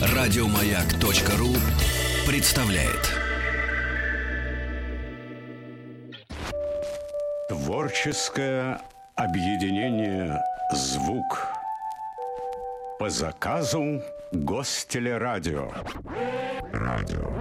[0.00, 1.54] Радиомаяк.ру
[2.26, 3.14] представляет.
[7.48, 8.80] Творческое
[9.16, 10.40] объединение
[10.74, 11.48] «Звук»
[12.98, 14.02] по заказу
[14.32, 15.70] Гостелерадио.
[16.72, 17.32] Радио.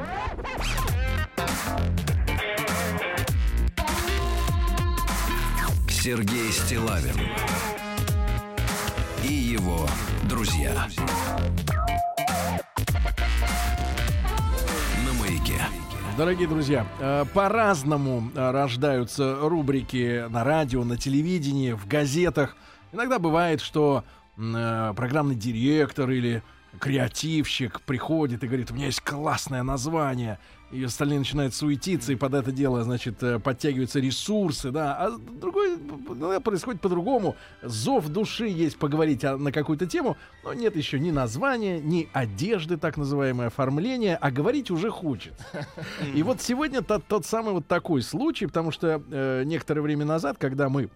[5.90, 7.20] Сергей Стилавин
[9.24, 9.88] и его
[10.30, 10.88] друзья.
[15.06, 15.62] На маяке.
[16.18, 22.58] Дорогие друзья, э, по-разному э, рождаются рубрики на радио, на телевидении, в газетах.
[22.92, 24.04] Иногда бывает, что
[24.38, 26.42] э, программный директор или
[26.80, 30.40] креативщик приходит и говорит, у меня есть классное название,
[30.72, 35.78] и остальные начинают суетиться, и под это дело, значит, э, подтягиваются ресурсы, да, а другой
[35.78, 37.38] ну, происходит по-другому.
[37.62, 42.78] Зов души есть поговорить о, на какую-то тему, но нет еще ни названия, ни одежды,
[42.78, 45.34] так называемое оформление, а говорить уже хочет.
[46.14, 50.38] И вот сегодня тот, тот самый вот такой случай, потому что э, некоторое время назад,
[50.38, 50.90] когда мы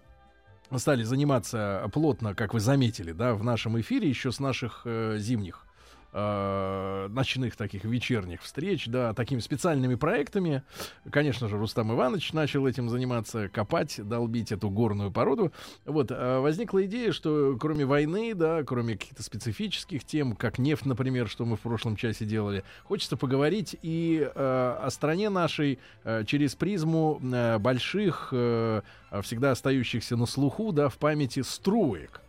[0.76, 5.66] стали заниматься плотно, как вы заметили, да, в нашем эфире еще с наших э, зимних
[6.12, 10.62] э, ночных таких вечерних встреч, да, такими специальными проектами.
[11.10, 15.52] Конечно же, Рустам Иванович начал этим заниматься, копать, долбить эту горную породу.
[15.84, 21.28] Вот, э, возникла идея, что кроме войны, да, кроме каких-то специфических тем, как нефть, например,
[21.28, 26.54] что мы в прошлом часе делали, хочется поговорить и э, о стране нашей э, через
[26.54, 28.82] призму э, больших, э,
[29.22, 32.21] всегда остающихся на слуху, да, в памяти струек.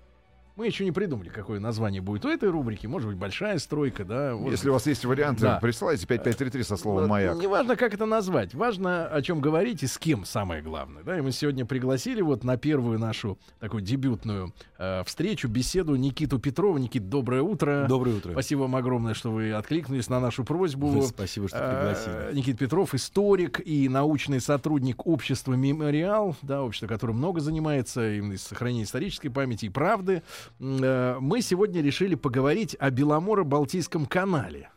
[0.56, 2.86] Мы еще не придумали, какое название будет у этой рубрики.
[2.86, 4.36] Может быть, большая стройка, да.
[4.36, 4.52] Вот.
[4.52, 5.60] Если у вас есть варианты, Да.
[5.60, 7.38] присылайте 5533 со словом «Маяк».
[7.38, 8.54] Не важно, как это назвать.
[8.54, 11.02] Важно, о чем говорить и с кем самое главное.
[11.02, 11.18] Да?
[11.18, 16.78] И мы сегодня пригласили вот на первую нашу такую дебютную э, встречу, беседу Никиту Петрова.
[16.78, 17.88] Никит, доброе утро.
[17.90, 18.34] Доброе утро.
[18.34, 21.02] Спасибо вам огромное, что вы откликнулись на нашу просьбу.
[21.02, 22.38] Спасибо, что Э, пригласили.
[22.38, 28.86] Никит Петров, историк и научный сотрудник общества «Мемориал», да, общество, которое много занимается именно сохранением
[28.86, 30.22] исторической памяти и правды.
[30.60, 34.70] Э, Мы сегодня решили поговорить о Беломоро-Балтийском канале.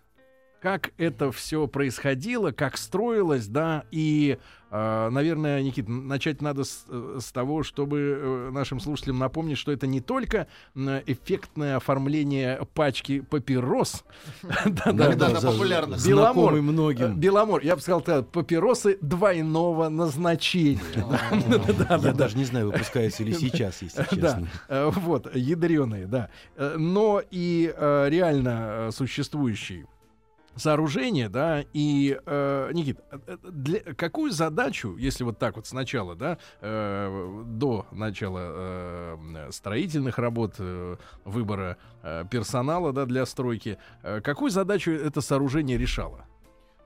[0.61, 4.39] Как это все происходило, как строилось, да, и,
[4.71, 9.71] э, наверное, Никит, начать надо с, э, с того, чтобы э, нашим слушателям напомнить, что
[9.71, 14.03] это не только эффектное оформление пачки папирос,
[14.43, 15.97] да-да, Когда-то да, популярно.
[16.05, 16.35] Беломор.
[16.35, 17.17] Знакомый Э, многим.
[17.21, 20.81] Беломор, я бы сказал папиросы двойного назначения.
[21.89, 22.13] Я да.
[22.13, 24.49] даже не знаю, выпускается или сейчас, если честно.
[24.69, 26.31] э, вот, ядреные, да.
[26.57, 29.85] Э, Но и э, реально э, существующий
[30.57, 36.39] сооружение, да, и, э, Никит, э, для, какую задачу, если вот так вот сначала, да,
[36.61, 44.51] э, до начала э, строительных работ, э, выбора э, персонала, да, для стройки, э, какую
[44.51, 46.25] задачу это сооружение решало?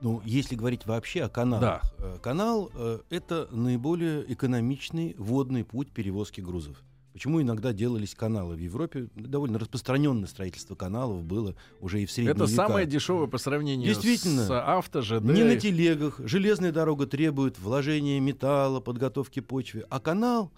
[0.01, 1.81] Ну, если говорить вообще о каналах.
[1.99, 6.77] э, Канал э,— это наиболее экономичный водный путь перевозки грузов.
[7.13, 9.09] Почему иногда делались каналы в Европе?
[9.15, 12.55] Довольно распространенное строительство каналов было уже и в средние это века.
[12.55, 14.43] самое дешевое по сравнению Действительно.
[14.45, 15.23] с авто, ЖД.
[15.23, 16.21] Не на телегах.
[16.23, 19.83] Железная дорога требует вложения металла, подготовки почвы.
[19.89, 20.51] А канал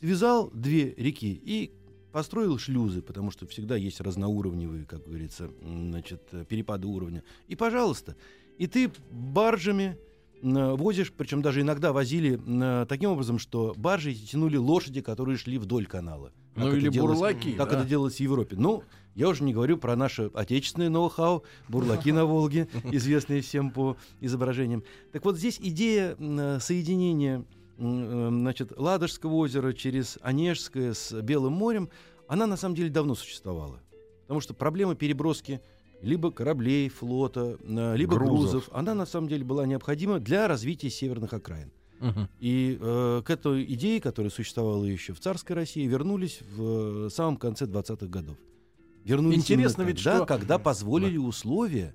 [0.00, 1.72] связал две реки и
[2.10, 7.22] построил шлюзы, потому что всегда есть разноуровневые, как говорится, значит, э, перепады уровня.
[7.46, 8.16] И, пожалуйста,
[8.58, 9.98] и ты баржами
[10.42, 15.86] возишь, причем даже иногда возили м, таким образом, что баржи тянули лошади, которые шли вдоль
[15.86, 16.32] канала.
[16.54, 17.52] Ну Как это или делалось- бурлаки.
[17.52, 17.78] как да.
[17.80, 18.56] это делалось в Европе.
[18.58, 18.82] Ну,
[19.14, 24.82] я уже не говорю про наше отечественное ноу-хау, бурлаки на Волге, известные всем по изображениям.
[25.12, 27.44] Так вот, здесь идея э, соединения
[27.78, 31.90] э, значит, Ладожского озера через Онежское с Белым морем,
[32.28, 33.80] она на самом деле давно существовала.
[34.22, 35.60] Потому что проблема переброски
[36.02, 38.38] либо кораблей, флота, э, либо Грузов.
[38.38, 41.72] грузов, она на самом деле была необходима для развития северных окраин.
[42.00, 42.28] Мгм.
[42.40, 47.38] И э, к этой идее, которая существовала еще в царской России, вернулись в э, самом
[47.38, 48.36] конце 20-х годов.
[49.04, 51.94] Вернулись Интересно ведь, тогда, что- когда позволили условия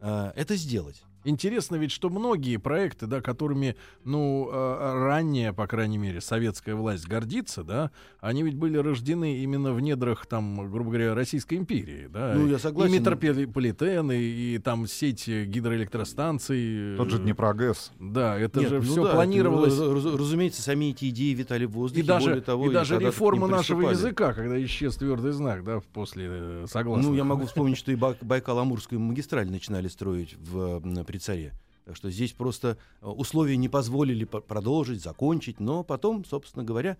[0.00, 1.02] э, это сделать.
[1.28, 7.06] Интересно ведь, что многие проекты, да, которыми, ну, э, ранее, по крайней мере, советская власть
[7.06, 7.90] гордится, да,
[8.20, 12.32] они ведь были рождены именно в недрах, там, грубо говоря, Российской империи, да.
[12.34, 12.94] Ну, я согласен.
[12.94, 14.16] И метрополитен, и,
[14.54, 16.96] и там сеть гидроэлектростанций.
[16.96, 17.92] Тот же Днепрогэс.
[18.00, 19.74] Да, это Нет, же ну все да, планировалось.
[19.74, 22.02] это, раз- разумеется, сами эти идеи витали в воздухе.
[22.02, 26.26] И даже, более того, и даже реформа нашего языка, когда исчез твердый знак, да, после
[26.30, 27.10] э, согласных.
[27.10, 31.52] Ну, я могу вспомнить, что и Байкал-Амурскую магистраль начинали строить в, м, при царе.
[31.84, 36.96] Так что здесь просто э, условия не позволили по- продолжить, закончить, но потом, собственно говоря,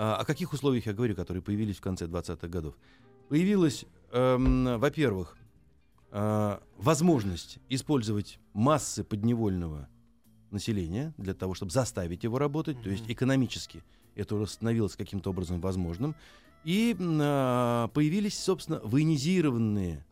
[0.00, 2.74] А, о каких условиях я говорю, которые появились в конце 20-х годов?
[3.28, 5.36] Появилась, эм, во-первых,
[6.12, 9.88] э, возможность использовать массы подневольного
[10.52, 13.82] населения для того, чтобы заставить его работать, то есть экономически
[14.14, 16.14] это становилось каким-то образом возможным.
[16.64, 20.04] И а, появились, собственно, военизированные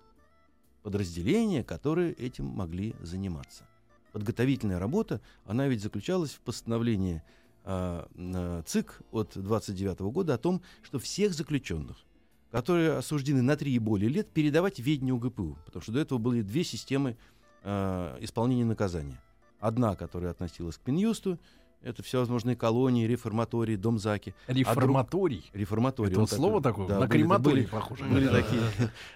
[0.87, 3.65] подразделения, которые этим могли заниматься.
[4.13, 7.25] Подготовительная работа, она ведь заключалась в постановлении
[7.65, 11.97] на ЦИК от 29 года о том, что всех заключенных,
[12.53, 15.59] которые осуждены на 3 и более лет, передавать в ведение УГПУ.
[15.67, 17.17] Потому что до этого были две системы
[17.65, 19.21] а, исполнения наказания.
[19.59, 21.41] Одна, которая относилась к Пинюсту,
[21.83, 24.35] это всевозможные колонии, реформатории, домзаки.
[24.49, 25.49] Реформаторий.
[25.53, 26.11] Реформатории.
[26.11, 28.05] Это вот слово такое, на были- крематорий были- похоже.
[28.05, 28.33] Были Да.
[28.33, 28.61] такие.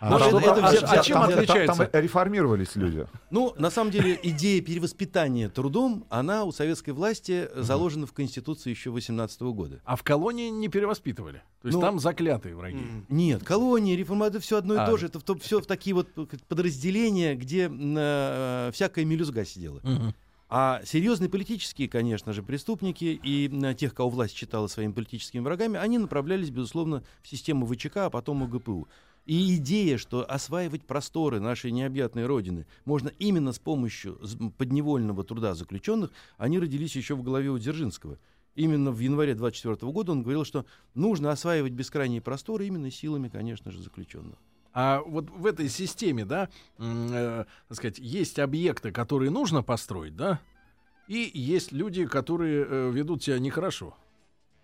[0.01, 1.87] А Ну, это- это а- а а чем там- отличается?
[1.87, 3.07] Там реформировались люди.
[3.31, 8.91] Ну, на самом деле, идея перевоспитания трудом, она у советской власти заложена в Конституции еще
[8.91, 9.81] 18 года.
[9.85, 11.43] А в колонии не перевоспитывали.
[11.63, 12.79] То есть Ну, там заклятые враги.
[13.09, 14.87] Нет, колонии, реформаты, все одно и А.
[14.87, 15.07] то же.
[15.07, 16.09] Это все в такие вот
[16.49, 19.81] подразделения, где э, всякая мелюзга сидела.
[20.53, 25.97] А серьезные политические, конечно же, преступники и тех, кого власть считала своими политическими врагами, они
[25.97, 28.89] направлялись, безусловно, в систему ВЧК, а потом УГПУ.
[29.27, 34.19] И идея, что осваивать просторы нашей необъятной Родины можно именно с помощью
[34.59, 38.19] подневольного труда заключенных, они родились еще в голове у Дзержинского.
[38.57, 43.71] Именно в январе 24 года он говорил, что нужно осваивать бескрайние просторы именно силами, конечно
[43.71, 44.41] же, заключенных.
[44.73, 50.41] А вот в этой системе, да, э, так сказать, есть объекты, которые нужно построить, да,
[51.09, 53.97] и есть люди, которые э, ведут себя нехорошо.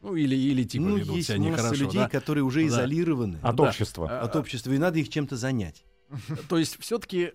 [0.02, 1.74] Ну, или, или типа ну, ведут есть себя нехорошо.
[1.84, 2.08] людей, да.
[2.08, 2.66] которые уже Да.
[2.68, 3.64] изолированы От Да.
[3.64, 4.08] общества.
[4.10, 5.84] А, от общества, и надо их чем-то занять.
[6.48, 7.32] То есть все-таки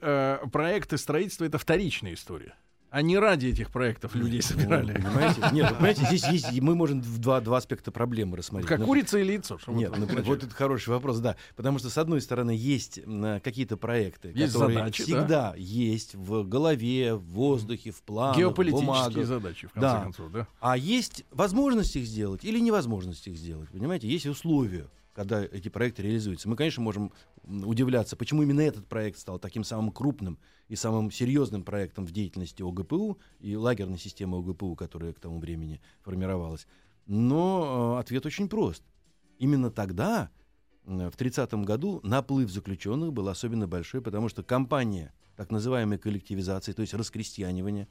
[0.52, 2.54] проекты строительства это вторичная история.
[2.92, 4.92] А не ради этих проектов людей собирали.
[4.92, 5.42] Ну, понимаете?
[5.54, 8.68] Нет, вы понимаете, здесь есть, мы можем два, два аспекта проблемы рассмотреть.
[8.68, 9.58] Как Ну, курица или яйцо?
[9.68, 11.38] Нет, ну, вот это хороший вопрос, да.
[11.56, 13.00] Потому что, с одной стороны, есть
[13.44, 19.26] какие-то проекты, Есть которые задачи, всегда есть в голове, в воздухе, в планах, Геополитические бумагах.
[19.26, 20.02] задачи, в конце Да.
[20.02, 20.48] концов, да?
[20.60, 23.70] А есть возможность их сделать или невозможность их сделать.
[23.70, 26.50] Понимаете, есть условия, когда эти проекты реализуются.
[26.50, 27.14] Мы, конечно, можем
[27.48, 30.38] удивляться, почему именно этот проект стал таким самым крупным
[30.72, 35.82] и самым серьезным проектом в деятельности ОГПУ и лагерной системы ОГПУ, которая к тому времени
[36.02, 36.66] формировалась.
[37.08, 38.82] Но э, ответ очень прост.
[39.38, 40.30] Именно тогда,
[40.86, 46.84] в 30-м году, наплыв заключенных был особенно большой, потому что компания так называемой коллективизации, то
[46.84, 47.90] есть раскрестьянивания,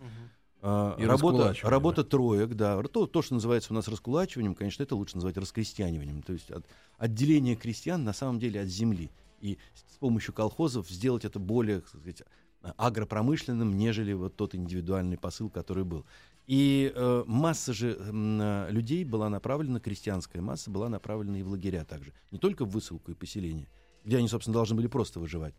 [0.62, 1.36] э, И работа,
[1.68, 6.22] работа троек, да, то, то, что называется у нас раскулачиванием, конечно, это лучше называть раскрестьяниванием,
[6.22, 6.64] то есть от-
[6.96, 9.10] отделение крестьян на самом деле от земли.
[9.40, 12.22] И с помощью колхозов сделать это более, сказать,
[12.62, 16.04] агропромышленным, нежели вот тот индивидуальный посыл, который был.
[16.46, 21.84] И э, масса же э, людей была направлена, крестьянская масса была направлена и в лагеря
[21.84, 22.12] также.
[22.30, 23.68] Не только в высылку и поселение,
[24.04, 25.54] где они, собственно, должны были просто выживать.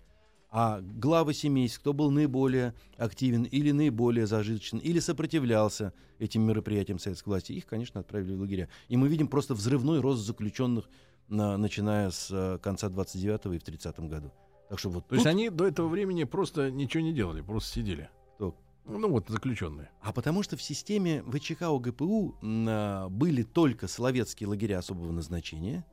[0.53, 7.29] А главы семейств, кто был наиболее активен или наиболее зажиточен, или сопротивлялся этим мероприятиям советской
[7.29, 8.67] власти, их, конечно, отправили в лагеря.
[8.89, 10.89] И мы видим просто взрывной рост заключенных,
[11.29, 14.33] на- начиная с э, конца 29-го и в 30-м году.
[14.71, 17.73] Так что вот То есть тут- они до этого времени просто ничего не делали, просто
[17.73, 18.09] сидели.
[18.35, 18.55] Кто?
[18.85, 19.89] Ну вот заключенные.
[19.99, 25.85] А потому что в системе ВЧК ОГПУ а, были только соловецкие лагеря особого назначения,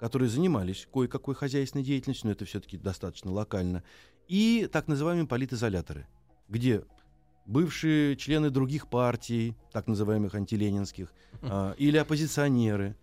[0.00, 3.84] которые занимались кое-какой хозяйственной деятельностью, но это все-таки достаточно локально,
[4.26, 6.08] и так называемые политизоляторы,
[6.48, 6.84] где
[7.46, 12.96] бывшие члены других партий, так называемых антиленинских, а, или оппозиционеры,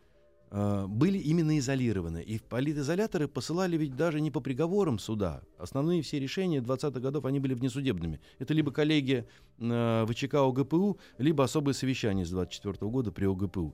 [0.51, 2.21] были именно изолированы.
[2.21, 5.43] И в политизоляторы посылали ведь даже не по приговорам суда.
[5.57, 8.19] Основные все решения 20-х годов, они были внесудебными.
[8.37, 9.25] Это либо коллегия
[9.59, 13.73] э, ВЧК ОГПУ, либо особое совещание с 24 года при ОГПУ.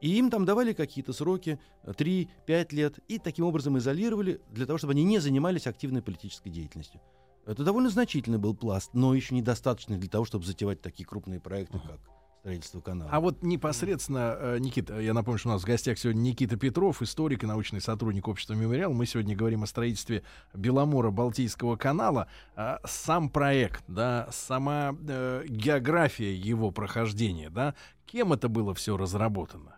[0.00, 4.92] И им там давали какие-то сроки, 3-5 лет, и таким образом изолировали, для того, чтобы
[4.92, 7.00] они не занимались активной политической деятельностью.
[7.46, 11.78] Это довольно значительный был пласт, но еще недостаточный для того, чтобы затевать такие крупные проекты,
[11.78, 12.00] как
[12.44, 13.08] строительство канала.
[13.10, 17.00] А вот непосредственно, э, Никита, я напомню, что у нас в гостях сегодня Никита Петров,
[17.00, 18.92] историк и научный сотрудник общества «Мемориал».
[18.92, 22.28] Мы сегодня говорим о строительстве Беломора-Балтийского канала.
[22.54, 27.74] А Сам проект, да, сама э, география его прохождения, да,
[28.04, 29.76] кем это было все разработано?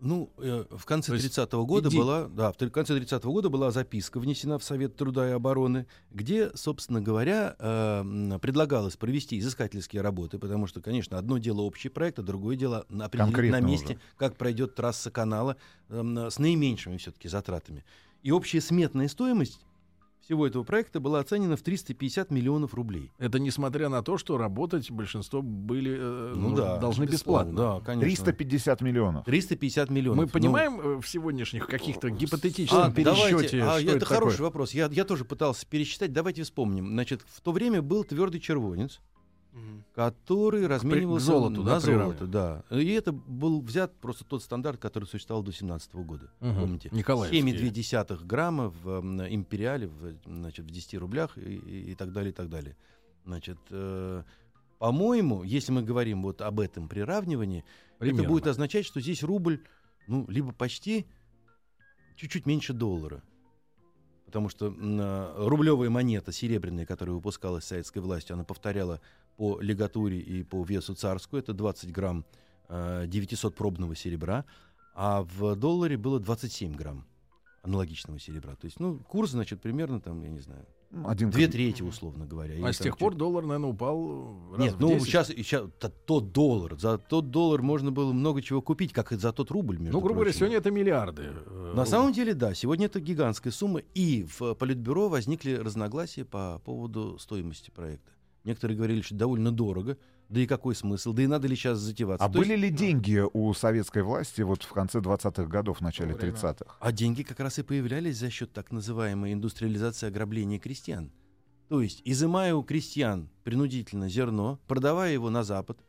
[0.00, 3.48] Ну, э, в конце То есть 30-го года иди- была, да, в конце 30-го года
[3.48, 10.02] была записка внесена в Совет труда и обороны, где, собственно говоря, э, предлагалось провести изыскательские
[10.02, 13.94] работы, потому что, конечно, одно дело общий проект, а другое дело определить Конкретно на месте,
[13.94, 14.00] уже.
[14.16, 15.56] как пройдет трасса канала
[15.88, 17.84] эм, с наименьшими все-таки затратами.
[18.22, 19.60] И общая сметная стоимость
[20.26, 23.12] всего этого проекта была оценена в 350 миллионов рублей.
[23.18, 27.54] Это несмотря на то, что работать большинство были э, Ну ну, да, должны бесплатно.
[27.54, 28.06] Да, конечно.
[28.08, 29.24] 350 миллионов.
[29.24, 30.16] 350 миллионов.
[30.18, 34.32] Мы Ну, понимаем э, в сегодняшних каких-то А, гипотетическом давайте, пересчете, а, это, это хороший
[34.32, 34.46] такое?
[34.48, 34.74] вопрос.
[34.74, 36.12] Я, я тоже пытался пересчитать.
[36.12, 36.88] Давайте вспомним.
[36.88, 39.00] Значит, в то время был твердый червонец,
[39.94, 42.12] который разменивался золоту, да, на приравнивал?
[42.18, 42.26] золото.
[42.70, 42.76] Да.
[42.78, 46.30] И это был взят просто тот стандарт, который существовал до 17 года.
[46.40, 46.60] Мгм.
[46.60, 46.88] Помните?
[46.92, 47.40] Николаевский.
[47.40, 52.30] 7,2 грамма в м, империале, в, значит, в 10 рублях и, и- и так далее,
[52.30, 52.76] и так далее.
[53.24, 54.22] Значит, э,
[54.78, 57.64] по-моему, если мы говорим вот об этом приравнивании,
[57.98, 58.20] Примерно.
[58.20, 59.62] это будет означать, что здесь рубль,
[60.06, 61.06] ну, либо почти
[62.16, 63.22] чуть-чуть меньше доллара.
[64.26, 69.00] Потому что а, рублевая монета серебряная, которая выпускалась советской властью, она повторяла
[69.36, 72.24] по лигатуре и по весу царскую, это 20 грамм
[72.68, 74.44] 900-пробного серебра,
[74.94, 77.06] а в долларе было 27 грамм
[77.62, 78.54] аналогичного серебра.
[78.54, 82.24] То есть, ну, курс, значит, примерно там, я не знаю, Ну, Один две трети, условно
[82.26, 82.54] говоря.
[82.64, 85.02] А с тех пор доллар, наверное, упал раз Нет, в ну 10.
[85.06, 89.16] сейчас, сейчас т- тот доллар, за тот доллар можно было много чего купить, как и
[89.16, 90.38] за тот рубль, между Ну, грубо говоря, прочим.
[90.38, 91.22] сегодня это миллиарды.
[91.24, 91.86] э, На рублей.
[91.86, 97.70] самом деле, да, сегодня это гигантская сумма, и в Политбюро возникли разногласия по поводу стоимости
[97.70, 98.12] проекта.
[98.46, 99.98] Некоторые говорили, что довольно дорого,
[100.28, 102.24] да и какой смысл, да и надо ли сейчас затеваться.
[102.24, 105.80] А То есть- были ли деньги у советской власти вот в конце 20-х годов, в
[105.80, 106.32] начале То время.
[106.36, 106.76] 30-х?
[106.78, 111.10] А деньги как раз и появлялись за счет так называемой индустриализации ограбления крестьян.
[111.68, 115.80] То есть, изымая у крестьян принудительно зерно, продавая его на Запад,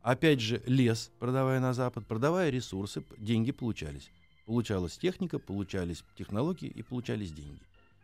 [0.00, 4.10] опять же лес продавая на Запад, продавая ресурсы, деньги получались.
[4.44, 7.62] Получалась техника, получались технологии и получались деньги.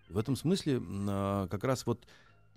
[0.09, 2.07] В этом смысле а, как раз вот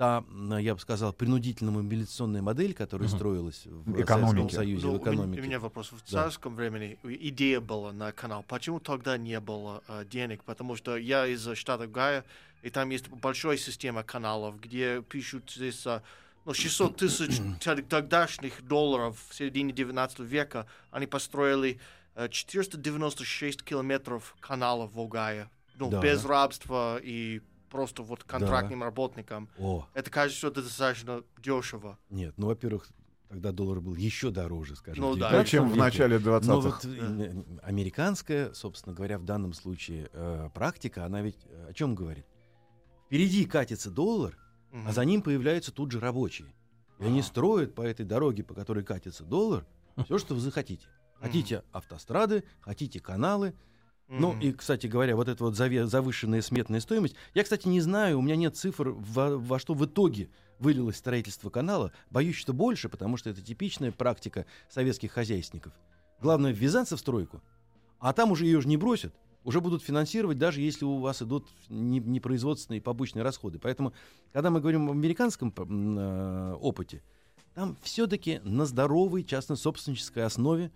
[0.01, 0.23] та,
[0.59, 3.17] я бы сказал, принудительно-мобилизационная модель, которая Мгм.
[3.17, 4.07] строилась в Экономике.
[4.07, 5.41] Советском Союзе, Ну, в у меня- экономике.
[5.41, 5.91] У меня вопрос.
[5.91, 6.23] В Да.
[6.23, 8.43] царском времени идея была на канал.
[8.47, 10.43] Почему тогда не было э, денег?
[10.43, 12.25] Потому что я из штата Гая,
[12.63, 16.01] и там есть большая система каналов, где пишут здесь э,
[16.45, 20.65] ну, 600 тысяч тог- тогдашних долларов в середине 19 века.
[20.89, 21.79] Они построили
[22.15, 25.45] э, 496 километров каналов в Огайо.
[25.77, 26.01] Ну, Да.
[26.01, 27.41] без рабства и
[27.71, 29.49] просто вот контрактным работникам.
[29.57, 31.97] О, Это кажется, что это достаточно дешево.
[32.09, 32.87] нет, ну, во-первых,
[33.29, 35.01] тогда доллар был еще дороже, скажем.
[35.03, 35.31] Ну да.
[35.31, 36.55] Да, 19 чем в начале Но 20-х.
[36.57, 41.95] вот э, американская, собственно говоря, в данном случае э, практика, она ведь э, о чем
[41.95, 42.25] говорит?
[43.07, 44.37] Впереди катится доллар,
[44.71, 44.91] а Мгм.
[44.91, 46.47] за ним появляются тут же рабочие.
[46.99, 49.65] И они строят по этой дороге, по которой катится доллар,
[50.05, 50.85] все, что вы захотите.
[51.19, 53.53] Хотите автострады, хотите каналы.
[54.11, 54.41] Ну Мгм.
[54.41, 57.15] и, кстати говоря, вот эта вот завышенная сметная стоимость.
[57.33, 61.49] Я, кстати, не знаю, у меня нет цифр, во, во что в итоге вылилось строительство
[61.49, 61.93] канала.
[62.09, 65.71] Боюсь, что больше, потому что это типичная практика советских хозяйственников.
[66.21, 67.41] Главное ввязаться в стройку,
[67.99, 69.15] а там уже ее же не бросят.
[69.45, 73.59] Уже будут финансировать, даже если у вас идут не- непроизводственные и побочные расходы.
[73.59, 73.93] Поэтому,
[74.33, 77.01] когда мы говорим об американском э, опыте,
[77.55, 80.69] там все-таки на здоровой частно-собственнической основе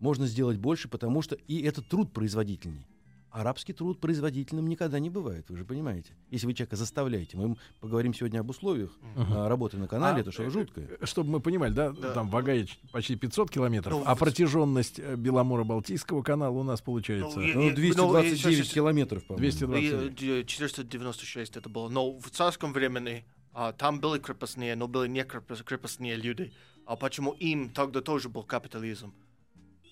[0.00, 2.86] можно сделать больше, потому что и этот труд производительней.
[3.30, 6.14] Арабский труд производительным никогда не бывает, вы же понимаете.
[6.30, 7.36] Если вы человека заставляете.
[7.36, 10.88] Мы поговорим сегодня об условиях а, работы на канале, А, это что жуткое.
[11.02, 12.12] Чтобы мы понимали, да, Да.
[12.14, 16.80] там в Огайо ч- почти 500 километров, Ну, а протяженность э, Беломора-Балтийского канала у нас
[16.80, 19.40] получается Ну, Ну, и- 229 ну, километров, по-моему.
[19.50, 20.22] 229.
[20.22, 21.90] И, э, 496 это было.
[21.90, 26.52] Но в царском времени а, там были крепостные, но были не крепос- крепостные люди.
[26.86, 29.12] А почему им тогда тоже был капитализм?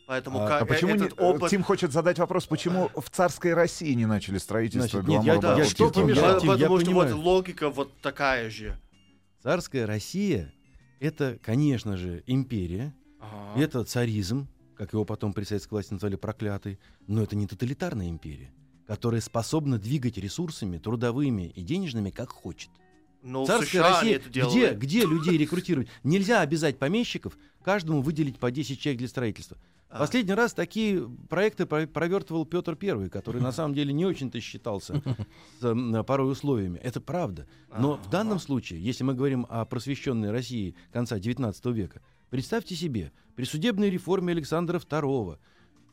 [0.06, 1.50] Поэтому А- ка- А почему не- этот опыт...
[1.50, 5.58] Тим хочет задать вопрос, почему в царской России не начали строительство Значит, нет, я- Беломора
[5.58, 8.78] я- что Тим, я- По- Тим, я потому что вот логика вот такая же.
[9.42, 10.52] Царская Россия—
[11.00, 13.60] это, конечно же, империя, Ага.
[13.62, 14.46] это царизм,
[14.76, 18.50] как его потом при советской власти назвали проклятый, но это не тоталитарная империя,
[18.86, 22.70] которая способна двигать ресурсами трудовыми и денежными как хочет.
[23.22, 24.52] Но в Царская США Россия, это делали.
[24.52, 25.88] где, где людей рекрутировать?
[26.02, 29.56] Нельзя обязать помещиков каждому выделить по 10 человек для строительства.
[29.94, 29.98] А.
[30.00, 35.00] Последний раз такие проекты про- провертывал Петр I, который на самом деле не очень-то считался
[35.60, 36.78] с м, порой условиями.
[36.82, 37.46] Это правда.
[37.78, 43.12] Но в данном случае, если мы говорим о просвещенной России конца XIX века, представьте себе,
[43.36, 45.38] при судебной реформе Александра II,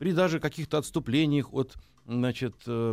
[0.00, 2.92] при даже каких-то отступлениях от, значит, э,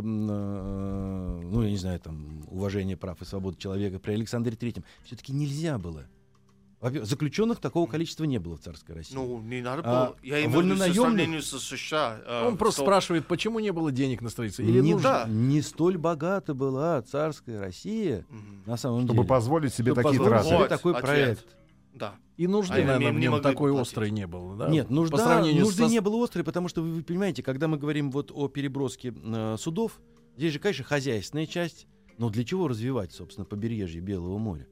[1.42, 5.76] ну, я не знаю, там, уважения прав и свобод человека при Александре III, все-таки нельзя
[5.76, 6.06] было.
[6.82, 9.14] Заключенных такого количества не было в царской России.
[9.14, 10.16] Ну, не надо А было.
[10.22, 12.20] Я имею в виду сравнению со США.
[12.26, 14.62] э, Он просто что- спрашивает, почему не было денег на строительство?
[14.62, 15.08] Или не, нужно?
[15.10, 15.26] да.
[15.28, 18.62] не столь богата была царская Россия Мгм.
[18.64, 19.28] на самом Чтобы деле.
[19.28, 20.48] позволить себе чтобы такие позволить траты.
[20.48, 21.04] себе Вот, такой ответ.
[21.04, 21.46] проект.
[21.92, 22.14] Да.
[22.38, 23.88] И нужды, А они наверное, не- в не нем могли такой платить.
[23.88, 24.56] острой не было.
[24.56, 24.68] Да?
[24.70, 27.68] Нет, По нужда, сравнению нужды со- не было острой, потому что вы, вы понимаете, когда
[27.68, 30.00] мы говорим вот о переброске э, судов,
[30.38, 34.66] здесь же, конечно, хозяйственная часть, Но для чего развивать, собственно, побережье Белого моря?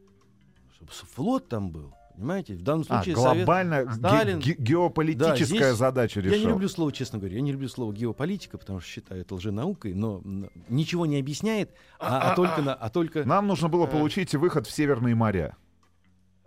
[0.74, 2.54] Чтобы с- флот там был, понимаете?
[2.54, 6.38] В данном А, случае Совет- глобально ге- Сталин- ге- геополитическая Да, здесь задача Я решал.
[6.40, 9.94] не люблю слово, честно говоря, я не люблю слово геополитика, потому что считаю это лженаукой,
[9.94, 10.22] но
[10.68, 13.90] ничего не объясняет, а, а только, на- а только Нам нужно было Э.
[13.90, 15.56] получить выход в Северные моря.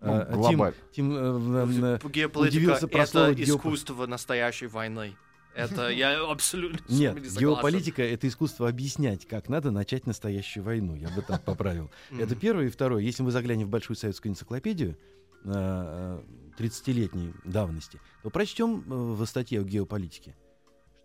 [0.02, 0.74] Ну, э, Тим-.
[0.94, 5.16] Тим, э, э, Геополитика это искусство настоящей войны.
[5.54, 7.40] Это я абсолютно Нет, не согласен.
[7.40, 10.96] геополитика— это искусство объяснять, как надо начать настоящую войну.
[10.96, 11.92] Я бы так поправил.
[12.18, 12.68] Это первое.
[12.68, 13.02] И второе.
[13.04, 19.26] Если мы заглянем в Большую советскую энциклопедию э, э, 30-летней давности, то прочтем э, в
[19.26, 20.36] статье о геополитике,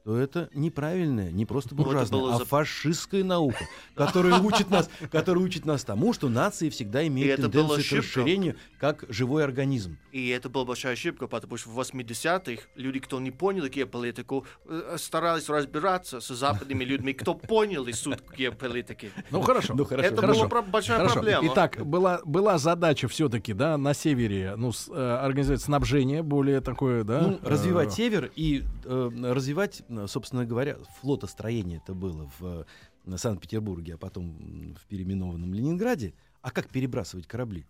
[0.06, 3.58] что это неправильная, не просто Ну, это буржуазная, было а за- фашистская наука,
[3.96, 9.04] которая учит нас, которая учит нас тому, что нации всегда имеют тенденцию к расширению как
[9.08, 9.98] живой организм.
[10.12, 14.94] И это была большая ошибка, потому что в 80-х люди, кто не понял геополитику, э,
[14.96, 19.10] старались разбираться с западными людьми, кто понял суть геополитики.
[19.32, 19.74] Ну хорошо.
[19.74, 20.06] Ну, хорошо.
[20.08, 20.48] Это Хорошо.
[20.48, 21.14] была большая Хорошо.
[21.14, 21.48] проблема.
[21.52, 27.02] Итак, была, была задача все-таки, да, на севере, ну, с- э, организовать снабжение более такое,
[27.02, 27.22] да.
[27.22, 32.66] Ну, развивать э, север и э, развивать, собственно говоря, флотостроение это было в
[33.06, 36.12] э, Санкт-Петербурге, а потом в переименованном Ленинграде.
[36.42, 37.64] А как перебрасывать корабли?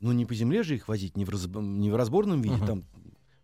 [0.00, 2.56] Ну, не по земле же их возить, не в, разб- не в разборном виде.
[2.56, 2.66] Мгм.
[2.66, 2.84] Там,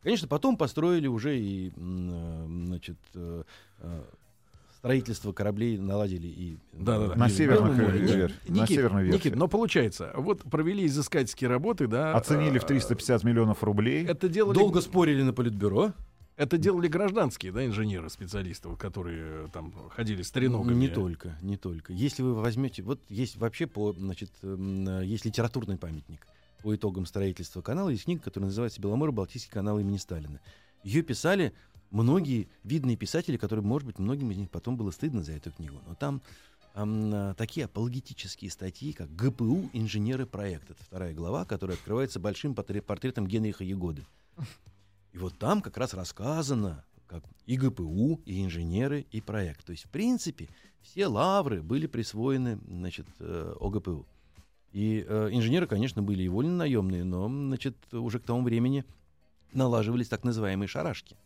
[0.03, 3.43] конечно, потом построили уже и, э, значит, э,
[4.77, 7.15] строительство кораблей наладили и Да-да-да.
[7.15, 7.99] в На Белом северных море.
[7.99, 9.17] и- Ни- вер- на северной верфи.
[9.17, 12.15] Никит, но получается, вот провели изыскательские работы, да.
[12.15, 14.05] Оценили в э, 350 миллионов рублей.
[14.05, 15.93] Это делали, Долго спорили на политбюро.
[16.37, 20.75] Это делали гражданские, да, инженеры, специалисты, вот, которые э, там ходили с треногами.
[20.75, 21.93] Не только, не только.
[21.93, 26.27] Если вы возьмете, вот есть вообще по, значит, эм, э, есть литературный памятник
[26.63, 30.41] по итогам строительства канала, есть книга, которая называется «Беломоро-Балтийский канал имени Сталина».
[30.85, 31.53] Ее писали
[31.91, 35.81] многие видные писатели, которые, может быть, многим из них потом было стыдно за эту книгу.
[35.87, 36.23] Но там
[36.75, 40.73] ам, а, такие апологетические статьи, как ГПУ «Инженеры проекта».
[40.73, 44.05] Это вторая глава, которая открывается большим портре- портретом Генриха Егоды.
[45.13, 49.65] И вот там как раз рассказано, как и ГПУ, и инженеры, и проект.
[49.67, 50.49] То есть, в принципе,
[50.81, 54.07] все лавры были присвоены значит, э, ОГПУ.
[54.73, 58.85] И э, инженеры, конечно, были и вольно-наемные, но значит, уже к тому времени
[59.53, 61.17] налаживались так называемые шарашки.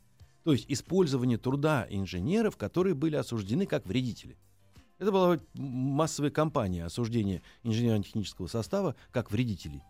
[0.42, 4.36] То есть использование труда инженеров, которые были осуждены как вредители.
[4.98, 9.82] Это была массовая кампания осуждения инженерно-технического состава как вредителей.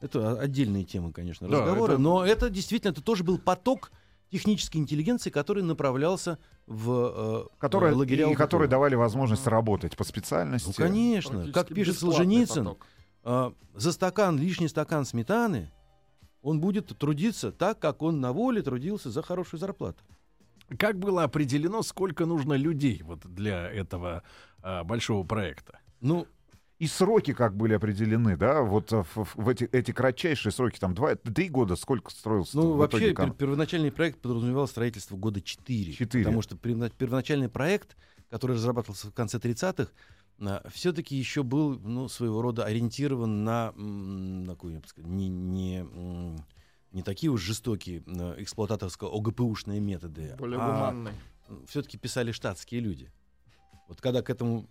[0.00, 3.92] Это о- отдельная тема, конечно, Да, разговора, это- но это действительно это тоже был поток
[4.30, 10.04] технической интеллигенции, который направлялся в э, которые, э, лагеря и которые давали возможность работать по
[10.04, 10.68] специальности.
[10.68, 11.50] Ну, конечно.
[11.52, 12.86] Как пишет Солженицын, поток.
[13.24, 15.70] а, за стакан, лишний стакан сметаны,
[16.42, 20.02] он будет трудиться так, как он на воле трудился за хорошую зарплату.
[20.78, 24.22] Как было определено, сколько нужно людей вот для этого
[24.62, 25.80] а, большого проекта?
[26.00, 26.26] Ну,
[26.80, 28.62] И сроки как были определены, да?
[28.62, 32.72] Вот э, в, в эти, эти кратчайшие сроки, там два, три года, сколько строился ну
[32.72, 35.92] в вообще итоге первоначальный проект подразумевал строительство года 4.
[35.92, 36.24] Четыре.
[36.24, 37.98] Потому что первоначальный проект,
[38.30, 39.90] который разрабатывался в конце 30-х,
[40.70, 45.86] все-таки еще был ну, своего рода ориентирован на, на какую, я бы сказал, не, не,
[46.92, 50.94] не такие уж жестокие э, эксплуататорско-ОГПУшные методы, Более а
[51.66, 53.12] все-таки писали штатские люди.
[53.86, 54.66] Вот когда к этому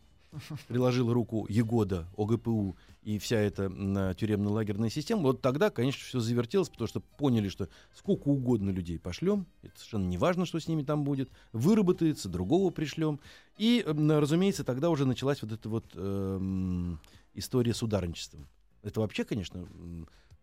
[0.68, 6.70] приложил руку Егода, ОГПУ и вся эта м, тюремно-лагерная система, вот тогда, конечно, все завертелось,
[6.70, 10.84] потому что поняли, что сколько угодно людей пошлем, это совершенно не важно, что с ними
[10.84, 13.20] там будет, выработается, другого пришлем.
[13.58, 17.00] И, м, разумеется, тогда уже началась вот эта вот эм,
[17.34, 18.48] история с ударничеством.
[18.84, 19.68] Это вообще, конечно,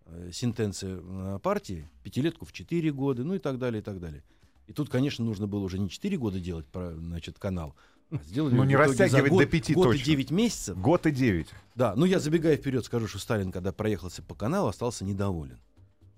[0.06, 4.22] э, сентенция э, партии, пятилетку в 4 года, ну и так далее, и так далее.
[4.66, 7.74] И тут, конечно, нужно было уже не 4 года делать, про, значит, канал,
[8.10, 10.02] а сделали Ну, не растягивать год, до пяти год точно.
[10.02, 10.78] и 9 месяцев.
[10.78, 11.48] Год и девять.
[11.74, 15.58] Да, ну я забегая вперед скажу, что Сталин, когда проехался по каналу, остался недоволен.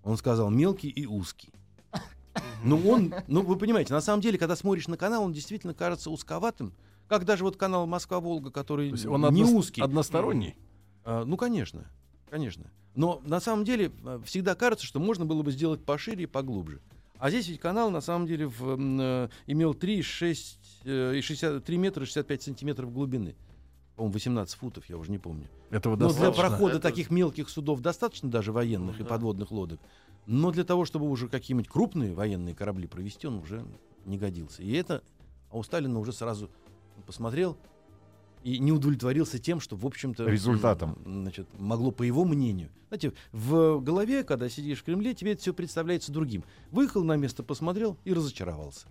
[0.02, 1.50] Он сказал мелкий и узкий.
[2.62, 6.10] Ну он, ну вы понимаете, на самом деле, когда смотришь на канал, он действительно кажется
[6.10, 6.72] узковатым.
[7.08, 9.80] Как даже вот канал Москва-Волга, который То есть он не одно- узкий.
[9.80, 10.56] односторонний?
[11.04, 11.90] А, ну, конечно,
[12.30, 12.70] конечно.
[12.94, 16.80] Но на самом деле а, всегда кажется, что можно было бы сделать пошире и поглубже.
[17.18, 21.64] А здесь ведь канал на самом деле в, э, имел 3, 6, э, и 60,
[21.64, 23.34] 3 метра 65 сантиметров глубины.
[23.96, 25.48] По-моему, 18 футов, я уже не помню.
[25.70, 26.48] Этого Но Ну, для достаточно.
[26.48, 29.08] прохода Это- таких мелких судов достаточно даже военных Ну, и да.
[29.10, 29.80] подводных лодок.
[30.26, 33.64] Но для того, чтобы уже какие-нибудь крупные военные корабли провести, он уже
[34.04, 34.62] не годился.
[34.62, 35.02] И это
[35.50, 36.50] а у Сталина уже сразу
[37.06, 37.56] посмотрел
[38.42, 40.98] и не удовлетворился тем, что, в общем-то, Результатом.
[41.04, 42.70] значит, могло, по его мнению.
[42.88, 46.44] Знаете, в голове, когда сидишь в Кремле, тебе это все представляется другим.
[46.70, 48.86] Выехал на место, посмотрел и разочаровался.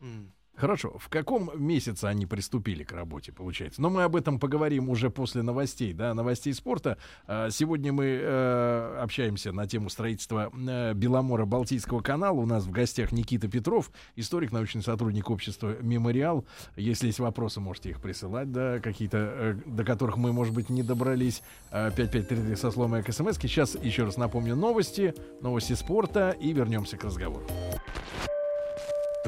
[0.00, 0.32] М.
[0.56, 0.98] Хорошо.
[0.98, 3.80] В каком месяце они приступили к работе, получается?
[3.80, 6.98] Но мы об этом поговорим уже после новостей, да, новостей спорта.
[7.26, 12.38] А, Сегодня мы э, общаемся на тему строительства э, Беломора-Балтийского канала.
[12.38, 16.44] У нас в гостях Никита Петров, историк, научный сотрудник общества «Мемориал».
[16.76, 20.82] Если есть вопросы, можете их присылать, да, какие-то, э, до которых мы, может быть, не
[20.82, 21.42] добрались.
[21.70, 23.38] Э, 5533 со словом СМС.
[23.38, 27.46] Сейчас еще раз напомню новости, новости спорта и вернемся к разговору.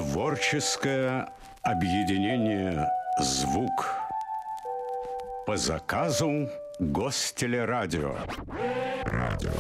[0.03, 1.29] Творческое
[1.63, 2.89] объединение
[3.21, 3.87] «Звук»
[5.47, 8.17] по заказу Гостелерадио.
[9.05, 9.53] Радио.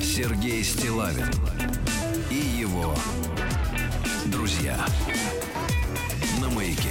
[0.00, 1.30] Сергей Стилавин
[2.28, 2.92] и его
[4.26, 4.76] друзья
[6.40, 6.90] на маяке.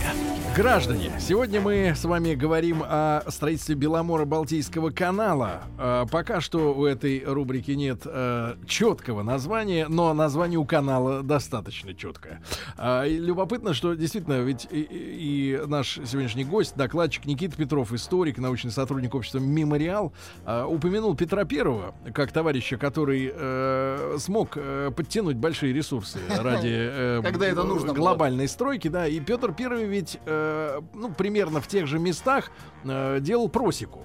[0.56, 5.64] Граждане, сегодня мы с вами говорим о строительстве Беломора-Балтийского канала.
[5.78, 11.94] Э, пока что у этой рубрики нет э, четкого названия, но название у канала достаточно
[11.94, 12.42] четкое.
[12.78, 19.14] А, любопытно, что действительно, ведь и, наш сегодняшний гость, докладчик Никита Петров, историк, научный сотрудник
[19.14, 20.14] общества «Мемориал»,
[20.46, 27.22] э, упомянул Петра Первого как товарища, который э, смог э, подтянуть большие ресурсы ради э,
[27.22, 27.96] Когда это нужно было.
[27.96, 29.06] глобальной стройки, да.
[29.06, 32.52] И Петр Первый ведь, э, ну, примерно в тех же местах
[32.84, 34.02] э, делал просеку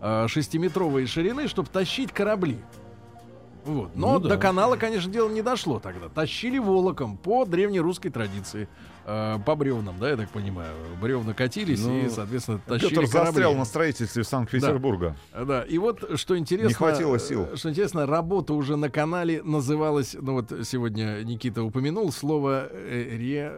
[0.00, 2.58] э, шестиметровой ширины, чтобы тащить корабли.
[3.64, 3.96] Вот.
[3.96, 4.28] Но Ну да.
[4.28, 6.10] до канала, конечно, дело не дошло тогда.
[6.10, 8.68] Тащили волоком по древнерусской традиции.
[9.06, 10.74] Э, по бревнам, да, я так понимаю.
[11.00, 13.26] Бревна катились Ну, и, соответственно, тащили Петр корабли.
[13.32, 15.16] застрял на строительстве Санкт-Петербурга.
[15.32, 16.68] Да, и вот что интересно...
[16.68, 17.48] Не хватило сил.
[17.52, 23.16] э, Что интересно, работа уже на канале называлась, ну вот сегодня Никита упомянул слово э,
[23.16, 23.52] ре...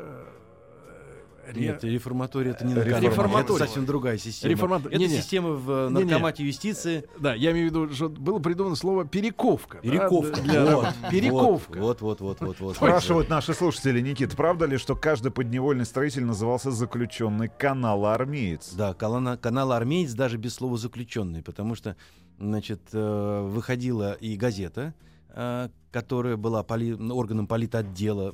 [1.55, 3.11] Нет, реформатория это не на Реформатория.
[3.17, 3.43] канале.
[3.45, 4.53] Это совсем другая система.
[4.53, 5.17] Реформатор- Это Не-не.
[5.17, 7.05] система в наркомате юстиции.
[7.19, 9.81] Да, я имею в виду, что было придумано слово перековка.
[9.83, 10.41] да, Перековка.
[10.41, 10.87] для Вот.
[11.11, 11.79] Перековка.
[11.79, 12.77] Вот, вот, вот, вот, вот.
[12.77, 18.73] Спрашивают наши слушатели, Никита, правда ли, что каждый подневольный строитель назывался заключенный канала-армеец?
[18.75, 21.97] Да, канал, канал «Армеец» даже без слова «заключенный», потому что,
[22.39, 24.95] значит, э, выходила и газета,
[25.31, 28.33] э, которая была поли- органом политотдела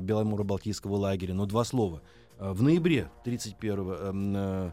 [0.00, 2.02] Беломоро-Балтийского лагеря, но два слова.
[2.38, 4.72] Э, В ноябре 1931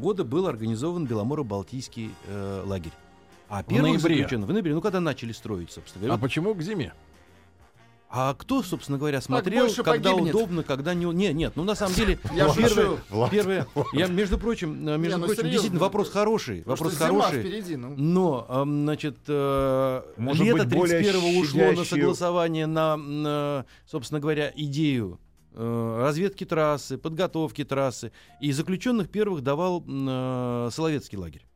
[0.00, 2.92] года был организован Беломоро-Балтийский э, лагерь.
[3.48, 4.16] А первых ноябре?
[4.16, 6.14] заключенных в ноябре, ну когда начали строить, собственно говоря.
[6.14, 6.92] А почему к зиме?
[8.14, 10.34] А кто, собственно говоря, смотрел, когда погибнет.
[10.34, 11.06] удобно, когда не...
[11.06, 12.18] Нет, нет, ну на самом деле...
[12.34, 12.98] Я первое.
[13.08, 15.50] Влад, первое, я, между прочим, э, между ну, прочим, серьезно.
[15.50, 17.40] действительно, вопрос хороший, Потому вопрос хороший.
[17.40, 17.94] впереди, ну.
[17.96, 24.20] Но, эм, значит, э, Может лето быть, более 31 ушло на согласование на, на, собственно
[24.20, 25.21] говоря, идею э,
[25.54, 28.12] разведки трассы, подготовки трассы.
[28.40, 31.46] И заключенных первых давал э, Соловецкий лагерь.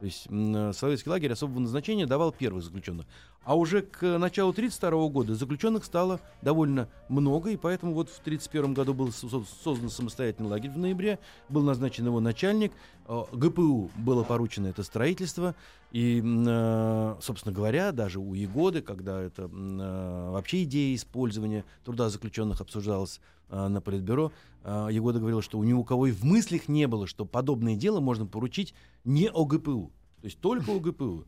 [0.00, 3.06] То есть э, Соловецкий лагерь особого назначения давал первых заключенных.
[3.44, 8.74] А уже к началу 1932 года заключенных стало довольно много, и поэтому вот в 1931
[8.74, 12.72] году был со- со- создан самостоятельный лагерь в ноябре, был назначен его начальник,
[13.06, 15.54] э, ГПУ было поручено это строительство,
[15.92, 22.60] и, э, собственно говоря, даже у Егоды, когда это э, вообще идея использования труда заключенных
[22.60, 24.32] обсуждалась э, на Политбюро,
[24.64, 28.00] э, Егода говорил, что ни у кого и в мыслях не было, что подобное дело
[28.00, 31.24] можно поручить не ОГПУ, то есть только ОГПУ.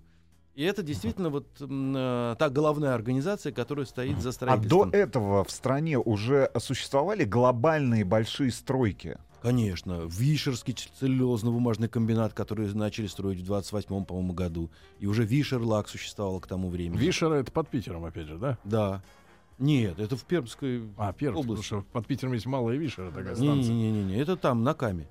[0.54, 4.90] И это действительно вот э, та головная организация, которая стоит за А строительством.
[4.90, 9.18] до этого в стране уже существовали глобальные большие стройки?
[9.40, 14.70] Конечно, Вишерский целлюлозно-бумажный комбинат, который начали строить в 28-м, по-моему, году.
[14.98, 16.98] И уже Вишерлак существовал к тому времени.
[16.98, 18.58] Вишера это под Питером, опять же, да?
[18.64, 19.02] Да.
[19.58, 21.64] Нет, это в Пермской А, Пермск, потому области.
[21.66, 23.72] что под Питером есть малая Вишера, такая станция.
[23.74, 25.08] Не-не-не, это там, на Каме.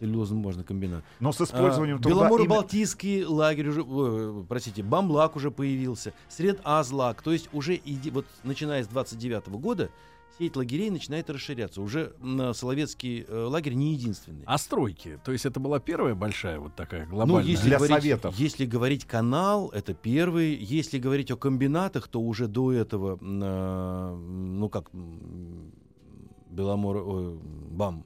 [0.00, 1.04] Целлюлозно-бумажный комбинат.
[1.18, 2.16] Но с использованием А, труда...
[2.28, 8.24] именно- Беломоро-Балтийский лагерь уже, ой, простите, Бамлак уже появился, Сред-Азлак, то есть уже иди, вот
[8.42, 9.90] начиная с 29 года
[10.38, 11.82] сеть лагерей начинает расширяться.
[11.82, 14.42] Уже м, Соловецкий э, лагерь не единственный.
[14.46, 15.18] А стройки?
[15.24, 17.44] То есть это была первая большая вот такая Ну, глобальная?
[17.50, 18.34] если Для говорить, советов.
[18.38, 20.54] Если говорить канал, это первый.
[20.54, 24.90] Если говорить о комбинатах, то уже до этого, э, ну как,
[26.50, 27.38] Беломор, ой,
[27.70, 28.04] БАМ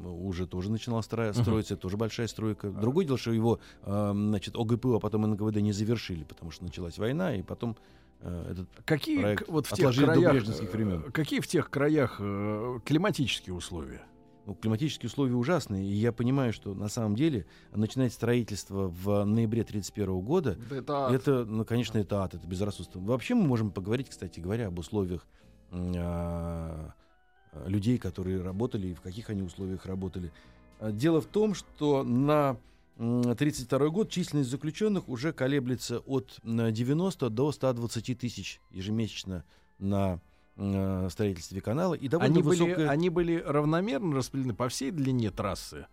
[0.00, 2.70] уже тоже начинал строя- строиться, это тоже большая стройка.
[2.70, 6.98] Другое дело, что его, э, значит, ОГПУ, а потом НКВД не завершили, потому что началась
[6.98, 7.74] война, и потом э,
[8.20, 11.04] этот Какие проект вот в тех отложили до краях, брежневских времен.
[11.06, 14.02] э, какие в тех краях э, климатические условия?
[14.46, 19.60] Ну, климатические условия ужасные, и я понимаю, что на самом деле начинать строительство в ноябре
[19.60, 22.98] 1931 года Да Это, Это, ну, конечно, это ад, это безрассудство.
[22.98, 25.26] Вообще мы можем поговорить, кстати говоря, об условиях
[25.70, 26.92] а,
[27.66, 30.32] людей, которые работали и в каких они условиях работали.
[30.80, 32.56] Дело в том, что на
[32.98, 39.44] 1932 год численность заключенных уже колеблется от м, 90 до 120 тысяч ежемесячно
[39.78, 40.20] на
[40.56, 42.88] э, строительстве канала и довольно Они были, высокая...
[42.88, 45.86] они были равномерно распределены по всей длине трассы.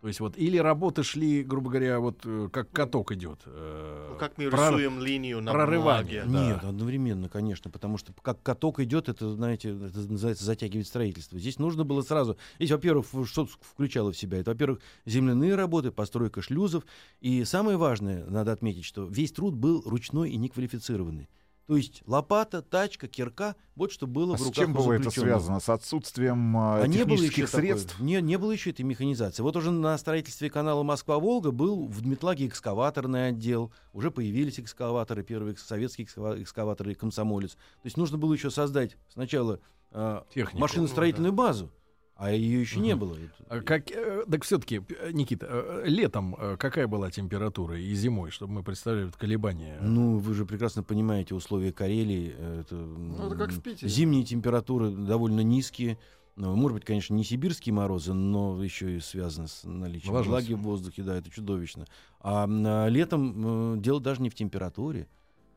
[0.00, 3.40] То есть вот или работы шли, грубо говоря, вот э, как каток идет.
[3.46, 6.22] э, Ну, как мы прор- рисуем линию на прорывание.
[6.22, 6.38] бумаге.
[6.38, 6.46] да.
[6.54, 11.36] Нет, одновременно, конечно, потому что как каток идет, это, знаете, это называется затягивать строительство.
[11.38, 12.36] Здесь нужно было сразу...
[12.58, 14.38] Здесь, во-первых, что включало в себя?
[14.38, 16.84] Это, во-первых, земляные работы, постройка шлюзов.
[17.20, 21.28] И самое важное, надо отметить, что весь труд был ручной и неквалифицированный.
[21.68, 24.92] То есть лопата, тачка, кирка, вот что было А в с руках чем у было
[24.94, 25.60] это связано?
[25.60, 28.00] С отсутствием а, А не технических такой- средств?
[28.00, 29.42] не, не было еще этой механизации.
[29.42, 33.70] Вот уже на строительстве канала Москва-Волга был в Дмитлаге экскаваторный отдел.
[33.92, 37.50] Уже появились экскаваторы, первые советские экскава- экскаваторы и комсомолец.
[37.52, 40.58] То есть нужно было еще создать сначала э, Технику.
[40.60, 41.70] машиностроительную базу,
[42.18, 43.16] а ее еще не было.
[43.48, 48.54] А Как, э, так все-таки, Никита, э, летом э, какая была температура и зимой, чтобы
[48.54, 49.78] мы представляли колебания?
[49.80, 52.34] Ну, вы же прекрасно понимаете условия Карелии.
[52.36, 53.88] э, Это, Ну, это как в Питере.
[53.88, 55.96] Зимние температуры довольно низкие.
[56.34, 60.48] Ну, Может быть, конечно, не сибирские морозы, но еще и связано с наличием Влажность.
[60.48, 61.86] влаги в воздухе, да, это чудовищно.
[62.18, 65.06] А, а летом э, дело даже не в температуре,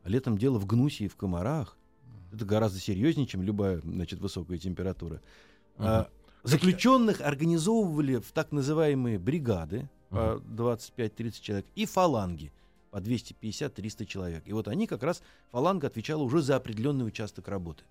[0.04, 1.76] а летом дело в гнусе и в комарах.
[2.32, 5.20] Это гораздо серьезнее, чем любая, значит, высокая температура.
[5.76, 6.08] А,
[6.42, 12.52] заключенных организовывали в так называемые бригады по 25-30 человек и фаланги
[12.90, 14.42] по 250-300 человек.
[14.46, 17.84] И вот они как раз, фаланга отвечала уже за определенный участок работы.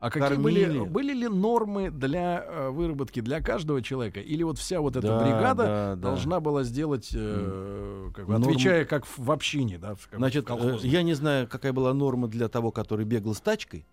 [0.00, 0.84] А какие были, Кормили.
[0.86, 4.20] были ли нормы для э, выработки для каждого человека?
[4.20, 5.96] Или вот вся вот эта Да, бригада да, да.
[5.96, 9.94] должна была сделать, э, как бы, отвечая как в, в общине, да?
[9.94, 10.80] в- как Значит, в колхозной?
[10.90, 13.86] э, я не знаю, какая была норма для того, который бегал с тачкой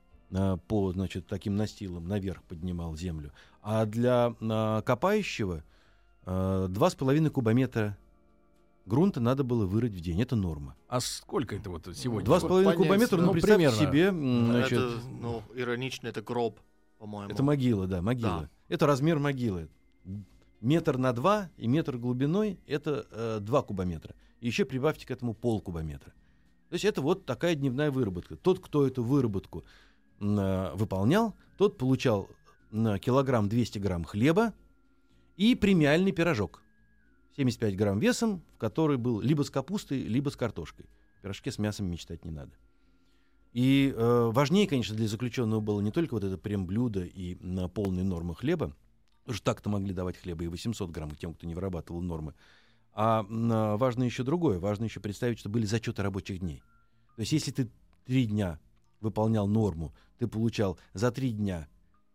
[0.67, 5.63] по, значит, таким настилам наверх поднимал землю, а для а, копающего
[6.23, 7.97] а, два с половиной кубометра
[8.85, 10.21] грунта надо было вырыть в день.
[10.21, 10.75] Это норма.
[10.87, 12.25] А сколько это вот сегодня?
[12.25, 13.91] Два с половиной кубометра, ну, ну, представьте примерно.
[13.91, 14.11] себе,
[14.45, 16.59] значит, Это, ну, иронично, это гроб,
[16.97, 17.31] по-моему.
[17.31, 18.41] это могила, да, могила.
[18.41, 18.49] Да.
[18.69, 19.69] Это размер могилы.
[20.61, 24.13] Метр на два и метр глубиной— это э, два кубометра.
[24.41, 26.13] И еще прибавьте к этому пол кубометра.
[26.69, 28.35] То есть это вот такая дневная выработка.
[28.35, 29.65] Тот, кто эту выработку
[30.21, 32.29] э, выполнял, тот получал
[32.71, 34.53] на килограмм 200 грамм хлеба
[35.37, 36.61] и премиальный пирожок.
[37.37, 40.85] 75 грамм весом, в который был либо с капустой, либо с картошкой.
[41.17, 42.51] В пирожке с мясом мечтать не надо.
[43.53, 48.05] И э, важнее, конечно, для заключенного было не только вот это прем-блюдо и на полные
[48.05, 48.75] нормы хлеба,
[49.21, 52.33] потому что так-то могли давать хлеба и 800 грамм тем, кто не вырабатывал нормы,
[52.93, 54.59] а а, важно еще другое.
[54.59, 56.61] Важно еще представить, что были зачеты рабочих дней.
[57.15, 57.69] То есть если ты
[58.05, 58.59] три дня
[59.01, 61.67] выполнял норму, ты получал за три дня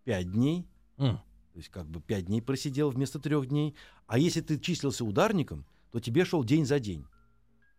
[0.05, 1.16] пять дней, М.
[1.16, 3.75] то есть как бы пять дней просидел вместо трех дней.
[4.07, 7.05] А если ты числился ударником, то тебе шел день за день.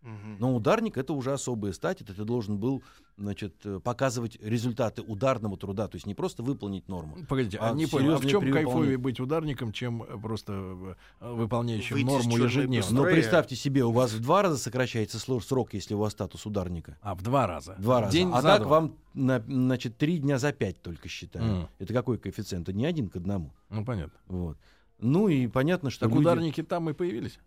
[0.01, 2.83] Но ударник это уже особая стать, это ты должен был
[3.17, 7.17] значит, э, показывать результаты ударного труда, то есть не просто выполнить норму.
[7.27, 11.33] Погодите, а, А не понял, а в чем кайфовее быть ударником, чем э, просто э,
[11.33, 12.91] выполняющим Выйти с норму ежедневно?
[12.91, 16.97] Но представьте себе, у вас в два раза сокращается срок, если у вас статус ударника.
[17.01, 17.75] А, в два раза.
[17.79, 18.13] Два раза.
[18.13, 18.69] День а так два.
[18.69, 21.51] вам, на- значит, три дня за пять только считают.
[21.51, 21.69] Мгм.
[21.79, 22.69] Это какой коэффициент?
[22.69, 23.51] Это не один к одному.
[23.69, 24.17] Ну, понятно.
[24.27, 24.57] Вот.
[24.99, 27.39] Ну и понятно, что Так люди- ударники там и появились?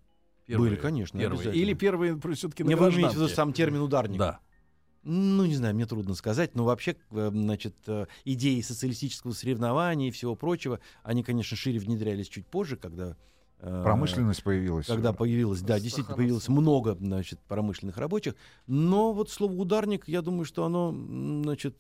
[0.59, 1.39] Были, конечно, Первые.
[1.41, 1.63] обязательно.
[1.63, 4.19] Или первые все-таки Не вы имеете сам термин ударник?
[4.19, 4.41] Да.
[5.03, 10.11] Ну, не знаю, мне трудно сказать, но вообще, э, значит, э, идеи социалистического соревнования и
[10.11, 13.17] всего прочего, они, конечно, шире внедрялись чуть позже, когда...
[13.61, 14.87] э, Промышленность появилась.
[14.87, 18.35] Когда появилось, да, действительно появилось много, значит, промышленных рабочих.
[18.67, 21.77] Но вот слово ударник, я думаю, что оно, значит,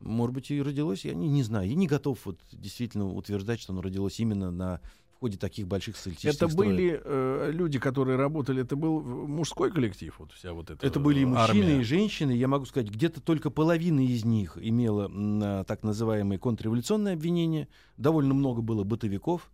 [0.00, 1.68] может быть, и родилось, я не, не знаю.
[1.68, 4.80] Я не готов вот действительно утверждать, что оно родилось именно на
[5.16, 6.70] в ходе таких больших социалистических Это строек.
[6.72, 11.20] были э, люди, которые работали, это был мужской коллектив, вот вся вот эта Это были
[11.20, 11.80] и мужчины, армия.
[11.80, 12.32] и женщины.
[12.32, 17.66] Я могу сказать, где-то только половина из них имела а, так называемые контрреволюционные обвинения.
[17.96, 19.50] Довольно много было бытовиков,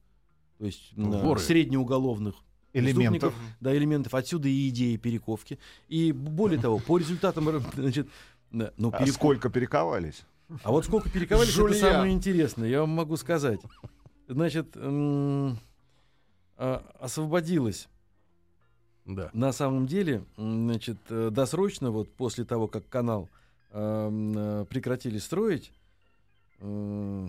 [0.59, 1.39] то есть Воры.
[1.39, 2.35] среднеуголовных
[2.73, 3.33] элементов.
[3.61, 4.15] да, элементов.
[4.15, 5.61] Отсюда и идея перековки.
[5.89, 8.09] И более того, по результатам, значит,
[8.51, 10.23] ну, А переков- сколько перековались?
[10.65, 11.79] а вот сколько перековались, это Жулья.
[11.81, 13.61] самое интересное, я вам могу сказать.
[14.33, 15.55] Значит, а,
[16.99, 17.89] освободилось
[19.05, 19.31] Да.
[19.35, 23.29] на самом деле, значит, э, досрочно, вот после того, как канал
[23.75, 25.71] э, прекратили строить,
[26.61, 27.29] э,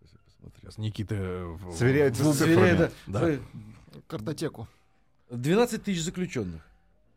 [0.00, 0.60] сейчас я посмотрю.
[0.60, 1.14] Сейчас Никита...
[1.14, 2.92] э, в- Сверяется Ну, с сверяя, цифрами.
[3.08, 3.30] да, Да.
[3.30, 3.38] э,
[4.06, 4.68] Картотеку.
[5.30, 6.62] 12 тысяч заключенных.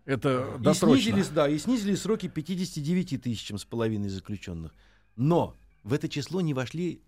[0.06, 1.12] Это И досрочно.
[1.12, 4.72] снизили, да, и снизили сроки 59 тысячам с половиной заключенных.
[5.16, 7.02] Но в это число не вошли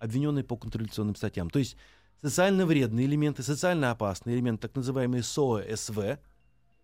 [0.00, 1.50] обвиненные по контрреволюционным статьям.
[1.50, 1.76] То есть
[2.22, 6.18] социально вредные элементы, социально опасные элементы, так называемые СОА-СВ,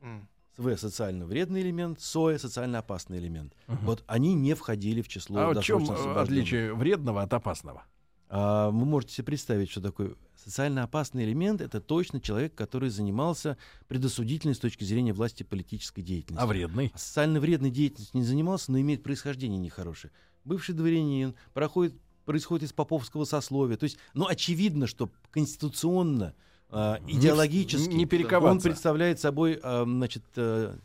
[0.03, 0.29] М.
[0.57, 3.55] СВ социально вредный элемент, СОЭ социально опасный элемент.
[3.67, 6.23] Вот они не входили в число А в чем освобожденных.
[6.23, 7.85] отличие вредного от опасного?
[8.29, 11.61] А, вы можете себе представить, что такое социально опасный элемент.
[11.61, 16.43] Это точно человек, который занимался предосудительной с точки зрения власти политической деятельности.
[16.43, 16.91] А вредный?
[16.95, 20.13] А социально вредной деятельностью не занимался, но имеет происхождение нехорошее.
[20.45, 21.95] Бывший дворянин, проходит,
[22.27, 23.77] происходит из поповского сословия.
[23.79, 26.35] То есть, ну, очевидно, что конституционно,
[26.71, 28.69] Не в- идеологически не он перековаться.
[28.69, 30.77] представляет собой, а, значит, э,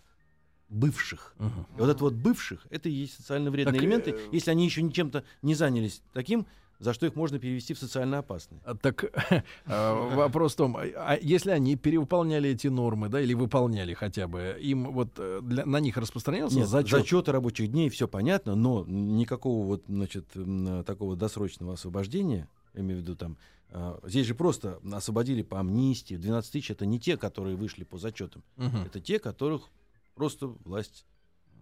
[0.69, 1.34] бывших.
[1.39, 1.65] Мгм.
[1.75, 4.63] И вот это вот бывших, это и есть социально вредные Так, элементы, э, если они
[4.63, 6.45] еще ничем-то не занялись таким,
[6.82, 8.60] за что их можно перевести в социально опасные.
[8.65, 9.44] А, Так э,
[10.15, 14.58] вопрос в том, а- а если они перевыполняли эти нормы, да, или выполняли хотя бы,
[14.60, 17.00] им вот э, для- на них распространялся Нет, зачет?
[17.00, 20.26] зачеты рабочих дней, все понятно, но никакого вот, значит,
[20.86, 23.38] такого досрочного освобождения, я имею в виду там,
[23.70, 28.00] а, здесь же просто освободили по амнистии, 12 тысяч это не те, которые вышли по
[28.00, 28.78] зачетам, Мгм.
[28.88, 29.70] это те, которых
[30.15, 31.06] просто власть,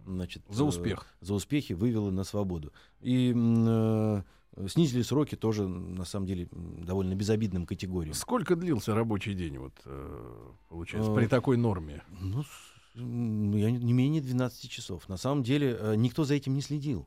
[0.06, 1.06] значит, За э, успех.
[1.20, 2.72] за успехи вывела на свободу.
[3.02, 4.22] И э,
[4.68, 8.14] снизили сроки тоже, на самом деле, довольно безобидным категориям.
[8.14, 12.02] Сколько длился рабочий день, вот, э, получается, Э, при такой норме?
[12.20, 15.08] Ну, я не не менее 12 часов.
[15.08, 17.06] На самом деле э, никто за этим не следил.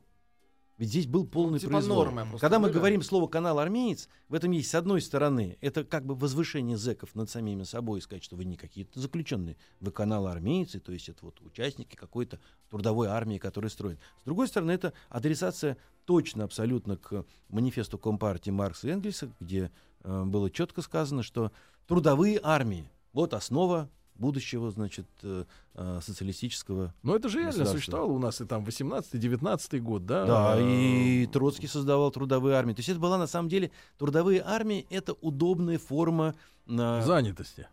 [0.76, 2.04] Ведь здесь был полный типа произвол.
[2.04, 2.78] нормы Когда мы были.
[2.78, 7.14] говорим слово «канал армеец», в этом есть, с одной стороны, это как бы возвышение зэков
[7.14, 11.26] над самими собой, сказать, что вы не какие-то заключенные, вы канал армейцы, то есть это
[11.26, 14.00] вот участники какой-то трудовой армии, которая строит.
[14.22, 19.70] С другой стороны, это адресация точно абсолютно к манифесту Компартии Маркса и Энгельса, где
[20.02, 21.52] э, было четко сказано, что
[21.86, 28.18] трудовые армии— вот основа будущего, значит, э, э, социалистического Но это же реально существовало у
[28.18, 30.24] нас и там 18-19 год, да?
[30.26, 32.74] Да, Э, и Троцкий создавал трудовые армии.
[32.74, 36.34] То есть это была на самом деле трудовые армии это удобная форма
[36.66, 37.66] э, Занятости.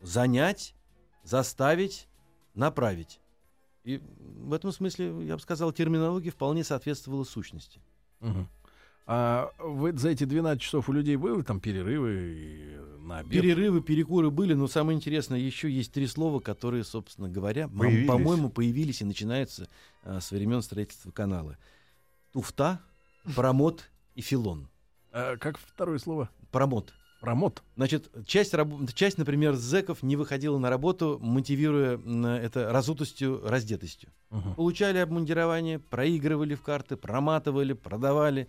[0.00, 0.74] занять,
[1.22, 2.08] заставить,
[2.54, 3.20] направить.
[3.84, 7.80] И в этом смысле, я бы сказал, терминология вполне соответствовала сущности.
[8.20, 8.48] Мгм.
[9.06, 13.32] А вы за эти 12 часов у людей были там перерывы на обед?
[13.42, 18.08] Перерывы, перекуры были, но самое интересное, еще есть три слова, которые, собственно говоря, Появились.
[18.08, 19.68] по-моему, появились и начинаются
[20.04, 21.58] э, с времен строительства канала.
[22.32, 22.80] Туфта,
[23.36, 24.68] промот и филон.
[25.12, 26.30] А как второе слово?
[26.50, 26.94] Промот.
[27.20, 27.62] Промот.
[27.76, 31.98] Значит, часть, раб- часть, например, зэков не выходила на работу, мотивируя
[32.38, 34.10] это разутостью, раздетостью.
[34.30, 34.54] Мгм.
[34.54, 38.48] Получали обмундирование, проигрывали в карты, проматывали, продавали.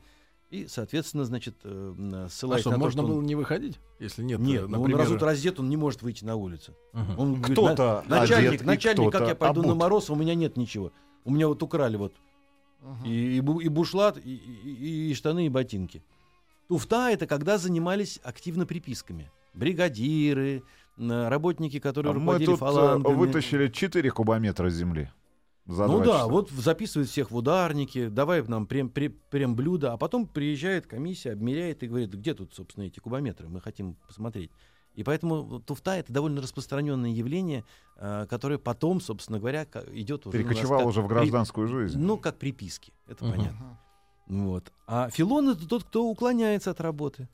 [0.52, 3.36] И, соответственно, значит, э, м, А ссылаясь что, на то, можно что он- было не
[3.36, 5.00] выходить, если нет, Нет, э, ну, он например...
[5.00, 6.74] разут раздет, он не может выйти на улицу.
[6.94, 7.20] Мгм.
[7.20, 9.80] Он говорит, Кто-то «На- начальник, одет, и начальник, как кто-то я пойду на обут».
[9.82, 10.92] мороз, у меня нет ничего.
[11.24, 12.14] У меня вот украли вот
[12.82, 13.06] Мгм.
[13.06, 16.04] и, и, и бушлат, и, и- и штаны, и ботинки.
[16.68, 19.32] Туфта— это когда занимались активно приписками.
[19.56, 20.64] Бригадиры,
[20.98, 23.14] работники, которые Мы руководили тут э, фалангами.
[23.16, 25.12] вытащили 4 кубометра земли.
[25.66, 26.28] За ну да, часа.
[26.28, 31.32] вот записывают всех в ударники, давай нам прем, прем, прем блюдо, а потом приезжает комиссия,
[31.32, 34.52] обмеряет и говорит, где тут, собственно, эти кубометры, мы хотим посмотреть.
[34.94, 37.66] И поэтому туфта— это довольно распространенное явление,
[37.98, 40.38] э, которое потом, собственно говоря, идет уже...
[40.38, 42.00] Перекочевал как уже в при- гражданскую жизнь.
[42.00, 43.34] Ну, как приписки, это Мгм.
[43.34, 43.80] понятно.
[44.28, 44.72] Вот.
[44.88, 47.28] А филон— это тот, кто уклоняется от работы.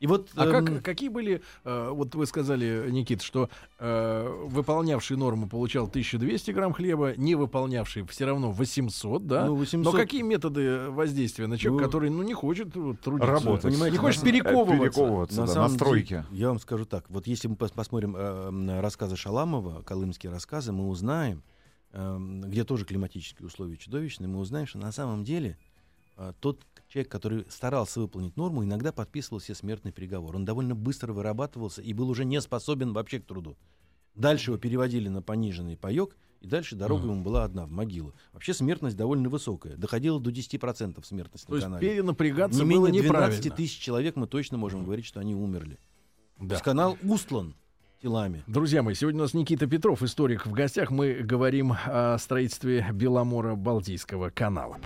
[0.00, 0.30] И вот...
[0.36, 5.86] А эм, как, какие были, э, вот вы сказали, Никит, что э, выполнявший норму получал
[5.86, 9.46] 1200 грамм хлеба, не выполнявший все равно 800, да?
[9.46, 13.32] ну, 800 Но какие методы воздействия на человека, Ну, который ну, не хочет вот, трудиться?
[13.32, 13.62] Работать.
[13.72, 14.78] Понимаете, не хочет на- перековываться.
[15.00, 16.24] Перековываться, На да, самом на стройке.
[16.30, 17.04] деле, я вам скажу так.
[17.10, 21.42] Вот если мы пос- посмотрим э, рассказы Шаламова, колымские рассказы, мы узнаем,
[21.92, 25.58] э, где тоже климатические условия чудовищные, мы узнаем, что на самом деле
[26.16, 30.34] э, тот человек, который старался выполнить норму, иногда подписывал себе смертный приговор.
[30.36, 33.56] Он довольно быстро вырабатывался и был уже не способен вообще к труду.
[34.14, 37.12] Дальше его переводили на пониженный паек, и дальше дорога Мгм.
[37.12, 38.14] ему была одна, в могилу.
[38.32, 39.76] Вообще смертность довольно высокая.
[39.76, 41.88] Доходила до 10% смертности То на есть канале.
[41.88, 43.56] перенапрягаться Не было менее 12 неправильно.
[43.56, 45.78] тысяч человек мы точно можем говорить, что они умерли.
[46.38, 46.54] То Да.
[46.54, 47.54] есть канал устлан
[48.00, 48.44] телами.
[48.46, 50.90] Друзья мои, сегодня у нас Никита Петров, историк в гостях.
[50.92, 54.78] Мы говорим о строительстве Беломора-Балтийского канала.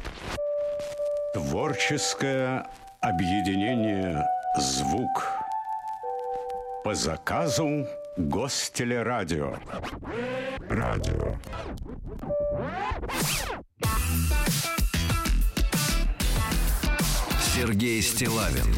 [1.33, 2.66] Творческое
[3.01, 4.23] объединение
[4.59, 5.33] «Звук»
[6.85, 7.87] по заказу
[8.18, 9.55] Гостелерадио.
[10.68, 11.37] Радио.
[17.40, 18.75] Сергей Стилавин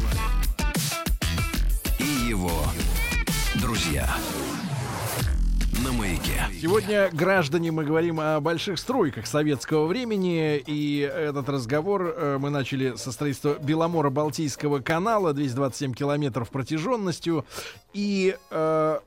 [1.99, 2.63] и его
[3.55, 4.07] друзья
[5.83, 6.47] на маяке.
[6.61, 10.57] Сегодня, граждане, мы говорим о больших стройках советского времени.
[10.65, 17.45] И этот разговор э, мы начали со строительства Беломора-Балтийского канала, 227 километров протяженностью.
[17.93, 18.99] И э,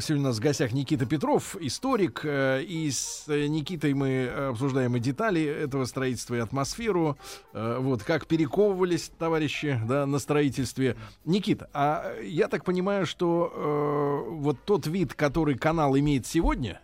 [0.00, 2.20] сегодня у нас в гостях Никита Петров, историк.
[2.24, 7.16] э, И с э, Никитой мы обсуждаем и детали этого строительства, и атмосферу.
[7.52, 10.96] э, Вот, как перековывались товарищи да, на строительстве.
[11.24, 13.52] Никита, а я так понимаю, что
[14.28, 16.80] э, вот тот вид, который канал имеет сегодня,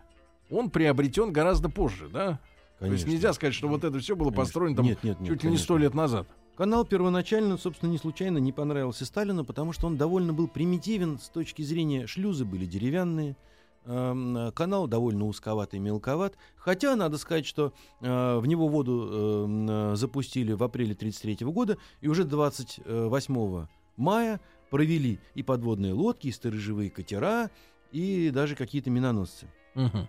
[0.51, 2.39] он приобретен гораздо позже, да?
[2.79, 3.11] То есть Конечно.
[3.11, 4.43] нельзя сказать, что вот это все было Конечно.
[4.45, 5.65] построено там Нет, нет, нет, чуть ли не конечно.
[5.65, 6.29] сто лет назад.
[6.57, 11.29] Канал первоначально, собственно, не случайно не понравился Сталину, потому что он довольно был примитивен с
[11.29, 13.37] точки зрения шлюзы были деревянные,
[13.85, 16.39] эм, канал довольно узковатый, мелковат.
[16.57, 21.77] Хотя, надо сказать, что э, в него воду эм, э, запустили в апреле 1933 года,
[22.01, 23.67] и уже 28
[23.99, 24.41] мая
[24.71, 27.51] провели и подводные лодки, и сторожевые катера,
[27.93, 29.47] и даже какие-то миноносцы.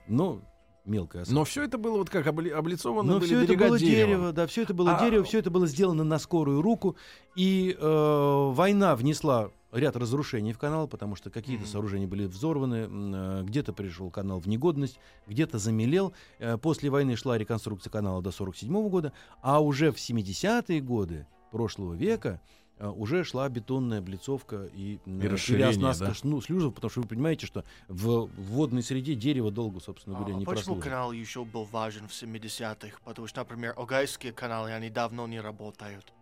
[0.07, 0.41] Но
[0.87, 3.95] мелкая Но все это было вот как обли- облицовано но были все это было деревом.
[4.09, 6.95] дерево, да, все это было А- дерево, все это было сделано на скорую руку.
[7.35, 11.71] И э, война внесла ряд разрушений в канал, потому что какие-то Мгм.
[11.71, 16.13] сооружения были взорваны, э, где-то пришел канал в негодность, где-то замелел.
[16.39, 21.93] Э, после войны шла реконструкция канала до 1947 года, а уже в 70-е годы прошлого
[21.93, 26.13] века э, уже шла бетонная облицовка и, И расширение, переоснастка да?
[26.23, 30.35] ну, шлюзов, потому что вы понимаете, что в водной среде дерево долго, собственно А, говоря,
[30.35, 30.83] а не почему прослужит.
[30.83, 32.99] канал еще был важен в 70-х?
[33.03, 36.13] Потому что, например, Огайские каналы, они давно не работают.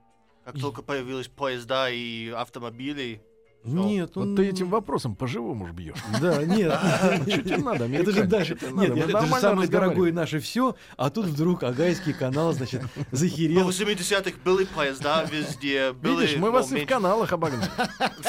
[0.45, 3.21] Как И- только появились поезда и автомобили,
[3.65, 5.95] Нет, Вот он- ты этим вопросом по-живому ж бьешь.
[6.21, 6.73] Да, нет.
[7.27, 11.25] Что тебе надо, Это же даже, нет, это же самое дорогое наше все, а тут
[11.25, 13.67] вдруг Агайский канал, значит, захерел.
[13.67, 16.21] в 70-х были поезда везде, были...
[16.21, 17.69] Видишь, мы ну, вас и в каналах обогнали.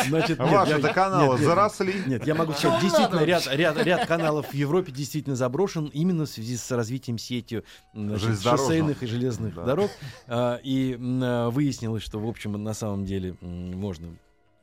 [0.09, 1.95] Значит, нет, Ваши-то я- каналы заросли.
[2.07, 6.71] Нет, я могу сказать, действительно, ряд, каналов в Европе действительно заброшен именно в связи с
[6.71, 7.63] развитием сети
[7.95, 9.91] шоссейных и железных дорог.
[10.27, 14.17] А, И а, выяснилось, что, в общем, на самом деле можно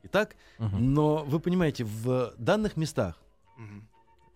[0.04, 0.36] и так.
[0.60, 0.93] Мгм.
[0.93, 3.20] Но вы понимаете, в данных местах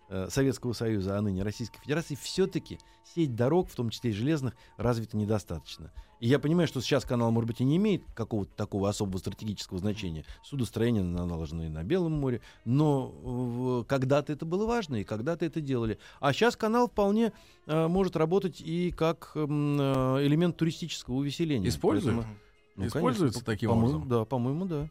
[0.08, 2.78] э, Советского Союза, а ныне Российской Федерации, все-таки
[3.14, 5.92] сеть дорог, в том числе и железных, развита недостаточно.
[6.20, 9.78] И я понимаю, что сейчас канал, может быть, и не имеет какого-то такого особого стратегического
[9.78, 10.24] значения.
[10.42, 15.98] Судостроение наложено и на Белом море, но когда-то это было важно, и когда-то это делали.
[16.18, 17.32] А сейчас канал вполне
[17.66, 21.68] э, может работать и как э, элемент туристического увеселения.
[21.68, 22.16] Используют?
[22.16, 22.36] Поэтому,
[22.76, 24.08] ну, Используется конечно, таким образом?
[24.08, 24.88] Да, по-моему, да.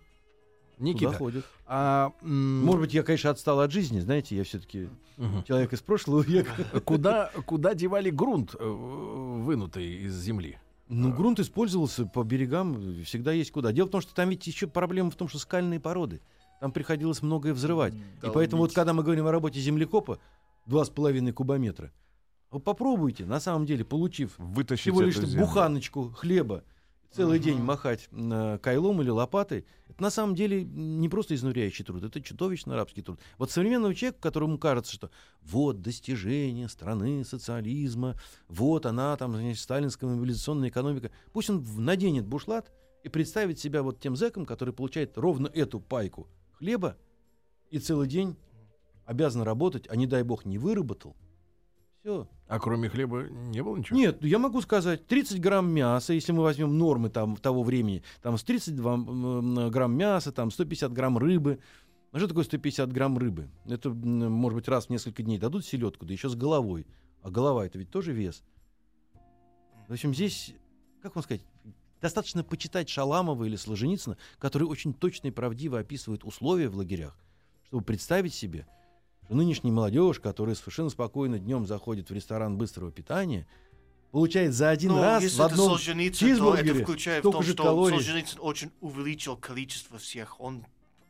[0.80, 1.46] Никита, ходят.
[1.66, 5.44] а м, Может быть, я, конечно, отстал от жизни, знаете, я все-таки мгм.
[5.44, 6.52] человек из прошлого века.
[6.86, 10.60] куда куда девали грунт, э, вынутый из земли?
[10.90, 13.74] Ну, грунт использовался по берегам, всегда есть куда.
[13.74, 16.22] Дело в том, что там ведь еще проблема в том, что скальные породы.
[16.62, 17.94] Там приходилось многое взрывать.
[17.94, 20.20] И поэтому вот когда мы говорим о работе землекопа,
[20.66, 21.92] два с половиной кубометра,
[22.52, 26.64] вы попробуйте, на самом деле, получив Вытащить всего лишь буханочку хлеба,
[27.12, 32.04] целый день махать м, кайлом или лопатой, это на самом деле не просто изнуряющий труд,
[32.04, 33.20] это чудовищно рабский труд.
[33.38, 38.16] Вот современного человека, которому кажется, что вот достижение страны социализма,
[38.48, 42.72] вот она там, значит, сталинская мобилизационная экономика, пусть он наденет бушлат
[43.04, 46.28] и представит себя вот тем зэком, который получает ровно эту пайку
[46.58, 46.98] хлеба
[47.70, 48.36] и целый день
[49.06, 51.16] обязан работать, а не дай бог не выработал.
[52.08, 54.00] Все, А кроме хлеба не было ничего?
[54.00, 58.38] нет, я могу сказать, 30 грамм мяса, если мы возьмем нормы там, того времени, там
[58.38, 61.60] с 32 м, грамм мяса, там 150 грамм рыбы.
[62.14, 63.50] А что такое 150 грамм рыбы?
[63.66, 66.88] Это, может быть, раз в несколько дней дадут селедку, да еще с головой.
[67.24, 68.42] А голова это ведь тоже вес.
[69.90, 70.54] В общем, здесь,
[71.02, 71.44] как вам сказать,
[72.00, 77.18] достаточно почитать Шаламова или Солженицына, которые очень точно и правдиво описывают условия в лагерях,
[77.66, 78.66] чтобы представить себе,
[79.28, 83.46] что нынешняя молодежь, которая совершенно спокойно днем заходит в ресторан быстрого питания,
[84.12, 87.32] получает за один Ну, раз если в это одном Солженицын, то чизбургере это включает в
[87.32, 87.98] том, же что калорий.
[87.98, 90.40] Солженицын очень увеличил количество всех.
[90.40, 90.66] Он,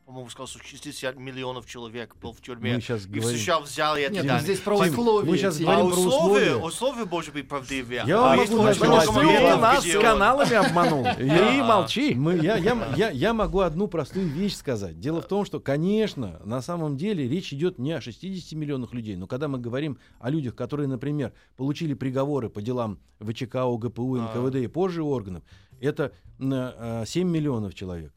[0.08, 2.76] по-моему, сказал, что 60 миллионов человек был в тюрьме.
[2.76, 3.38] Мы сейчас И говорим...
[3.38, 4.42] США взяли эти Нет, данные.
[4.42, 5.30] здесь про условия.
[5.30, 5.60] мы сейчас.
[5.60, 7.04] А говорим про условия, условия.
[7.04, 8.04] может быть правдивее.
[8.06, 11.06] Я а могу назвать моментов, нас с каналами обманул.
[11.18, 12.14] И молчи.
[12.14, 14.98] Мы, я, я, я, я могу одну простую вещь сказать.
[14.98, 19.14] Дело в том, что, конечно, на самом деле речь идет не о 60 миллионах людей,
[19.16, 24.16] но когда мы говорим о людях, которые, например, получили приговоры по делам ВЧК, ОГПУ.
[24.16, 25.42] НКВД и позже органов,
[25.82, 28.14] это м, э, 7 миллионов человек.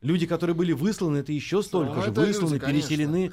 [0.00, 2.10] Люди, которые были высланы, это еще столько Ну, же.
[2.12, 2.88] Высланы, люди, конечно.
[2.88, 3.32] переселены.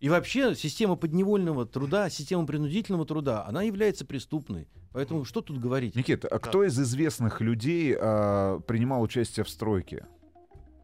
[0.00, 4.66] И вообще система подневольного труда, система принудительного труда, она является преступной.
[4.92, 5.94] Поэтому что тут говорить?
[5.94, 10.06] Никита, а кто из известных людей а, принимал участие в стройке?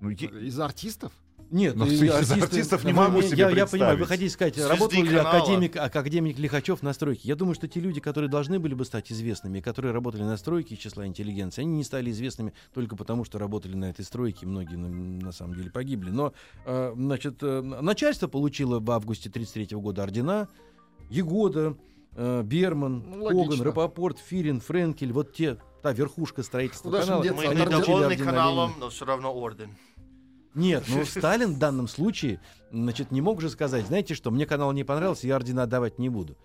[0.01, 1.13] Ну, е- Из артистов?
[1.51, 4.55] Нет, Но и из артисты- артистов не могу себе я, я понимаю, вы хотите сказать,
[4.55, 5.31] Звезды работал ли канала.
[5.31, 7.23] академик, академик Лихачев на стройке?
[7.29, 10.75] Я думаю, что те люди, которые должны были бы стать известными, которые работали на стройке
[10.75, 14.77] из числа интеллигенции, они не стали известными только потому, что работали на этой стройке, многие
[14.77, 16.11] на, на самом деле погибли.
[16.11, 16.35] Но,
[16.67, 20.49] э, значит, э, начальство получило в августе 1933 года ордена,
[21.11, 21.75] Егода,
[22.15, 23.63] э, Берман, Ну, Коган.
[23.63, 27.23] Рапопорт, Фирин, Френкель, вот те, та верхушка строительства Куда канала.
[27.23, 29.71] Мы получили недовольны ордена каналом, но все равно орден.
[30.59, 32.41] Нет, ну Сталин в данном случае,
[32.73, 36.09] значит, не мог же сказать, знаете что, мне канал не понравился, я ордена отдавать не
[36.09, 36.37] буду.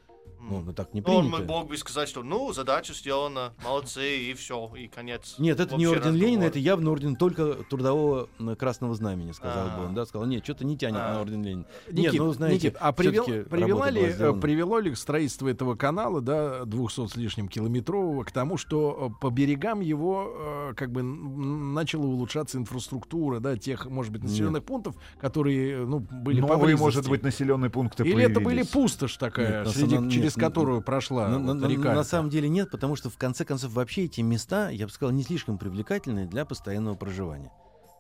[0.50, 1.52] Ну, ну так не Ну, он принято.
[1.52, 5.36] мог бы сказать, что ну, задача сделана, молодцы, и все, и конец.
[5.38, 6.48] Нет, это не орден Ленина, разговор.
[6.50, 8.28] это явно орден только трудового
[8.58, 9.86] красного знамени, сказал бы А.
[9.88, 9.94] он.
[9.96, 11.14] Да, сказал, нет, что-то не тянет А.
[11.14, 11.66] на орден Ленина.
[11.90, 16.22] Никит, нет, ну знаете, Никит, а привел, привела ли, э, привело ли строительство этого канала,
[16.22, 20.34] да, 200 с лишним километрового, к тому, что э, по берегам его
[20.70, 26.42] э, как бы начала улучшаться инфраструктура, да, тех, может быть, населенных пунктов, которые, ну, были
[26.42, 26.84] Новые, поблизости?
[26.84, 28.68] может быть, населенные пункты Или это были появились.
[28.70, 31.94] пустошь такая, Нет, на среди- самом- через которую прошла На, вот на- река?
[31.94, 35.14] на самом деле нет, потому что в конце концов вообще эти места, я бы сказал,
[35.14, 37.52] не слишком привлекательные для постоянного проживания.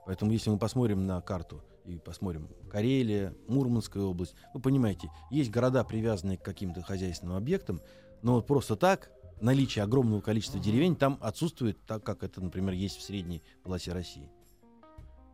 [0.05, 5.83] Поэтому если мы посмотрим на карту и посмотрим Карелия, Мурманская область, вы понимаете, есть города,
[5.83, 7.81] привязанные к каким-то хозяйственным объектам,
[8.21, 9.11] но вот просто так
[9.41, 14.29] наличие огромного количества деревень там отсутствует, так как это, например, есть в средней полосе России.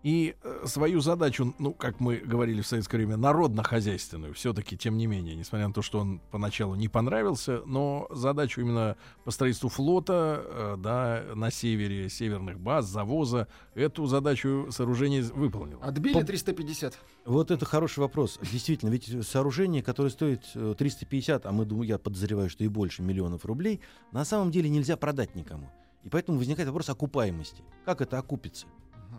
[0.01, 5.07] И э, свою задачу, ну, как мы говорили в советское время, народно-хозяйственную, все-таки, тем не
[5.07, 8.95] менее, несмотря на то, что он поначалу не понравился, но задачу именно
[9.25, 15.83] по строительству флота, э, да, на севере, северных баз, завоза, эту задачу сооружение выполнило.
[15.83, 16.97] Отбили 350.
[17.25, 18.39] Вот это хороший вопрос.
[18.41, 23.01] Действительно, ведь сооружение, которое стоит э, 350, а мы думаю, я подозреваю, что и больше
[23.01, 23.81] миллионов рублей,
[24.13, 25.69] на самом деле нельзя продать никому.
[26.03, 27.63] И поэтому возникает вопрос окупаемости.
[27.83, 28.67] Как это окупится?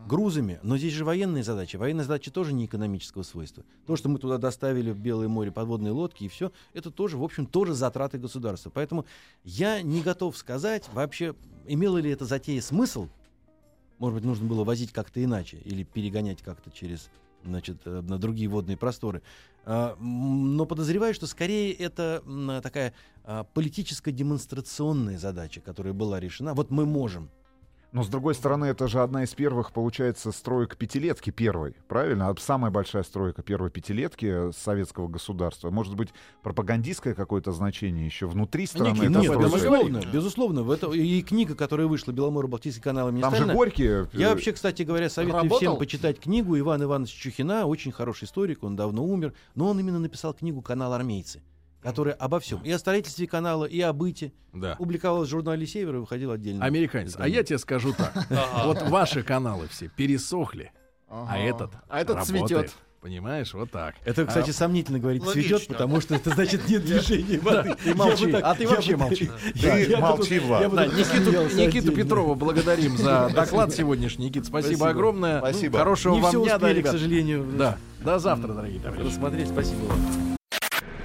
[0.06, 1.76] Грузами, но здесь же военные задачи.
[1.76, 3.64] Военные задачи тоже не экономического свойства.
[3.86, 7.22] То, что мы туда доставили в Белое море подводные лодки и все, это тоже, в
[7.22, 8.70] общем, тоже затраты государства.
[8.70, 9.06] Поэтому
[9.44, 11.34] я не готов сказать вообще,
[11.66, 13.08] имела ли эта затея смысл.
[13.98, 17.10] Может быть, нужно было возить как-то иначе или перегонять как-то через
[17.44, 19.22] значит, э, на другие водные просторы.
[19.64, 22.22] А, Но подозреваю, что скорее это
[22.62, 26.54] такая а, политическая демонстрационная задача, которая была решена.
[26.54, 27.30] Вот мы можем.
[27.92, 32.32] Но, с другой стороны, это же одна из первых, получается, строек пятилетки первой, правильно?
[32.38, 35.70] Самая большая стройка первой пятилетки советского государства.
[35.70, 36.10] Может быть,
[36.42, 38.90] пропагандистское какое-то значение еще внутри страны?
[38.90, 39.52] Никита, этой об Нет, говорим.
[39.52, 40.62] безусловно, безусловно.
[40.62, 43.84] В это, и книга, которая вышла Беломоро-Балтийский канал имени Там же Сталина, Горький...
[44.12, 45.58] Я э, вообще, кстати говоря, советую Работал?
[45.58, 49.98] всем почитать книгу Ивана Ивановича Чухина, очень хороший историк, он давно умер, но он именно
[49.98, 51.42] написал книгу «Канал армейцы»,
[51.82, 54.32] которая обо всем, и о строительстве канала, и о быте.
[54.52, 54.74] Да.
[54.76, 56.64] Публиковалась в журнале «Север» и выходил отдельно.
[56.64, 57.14] Американец.
[57.18, 58.12] А я тебе скажу так.
[58.64, 60.72] Вот ваши каналы все пересохли,
[61.08, 62.72] а этот А этот цветет.
[63.00, 63.94] Понимаешь, вот так.
[64.04, 65.56] Это, кстати, сомнительно говорить логично.
[65.56, 67.74] цветет, потому что это значит нет движения воды.
[67.82, 69.30] Ты молчи, а ты вообще молчи.
[69.58, 70.70] Ты молчи, Влад.
[70.70, 71.92] Никиту.
[71.92, 74.26] Петрова благодарим за доклад сегодняшний.
[74.26, 75.38] Никит, спасибо, огромное.
[75.38, 75.78] Спасибо.
[75.78, 77.78] Хорошего вам дня, к сожалению, Да.
[78.04, 79.06] До завтра, дорогие товарищи.
[79.06, 79.48] рассмотреть.
[79.48, 80.39] Спасибо вам.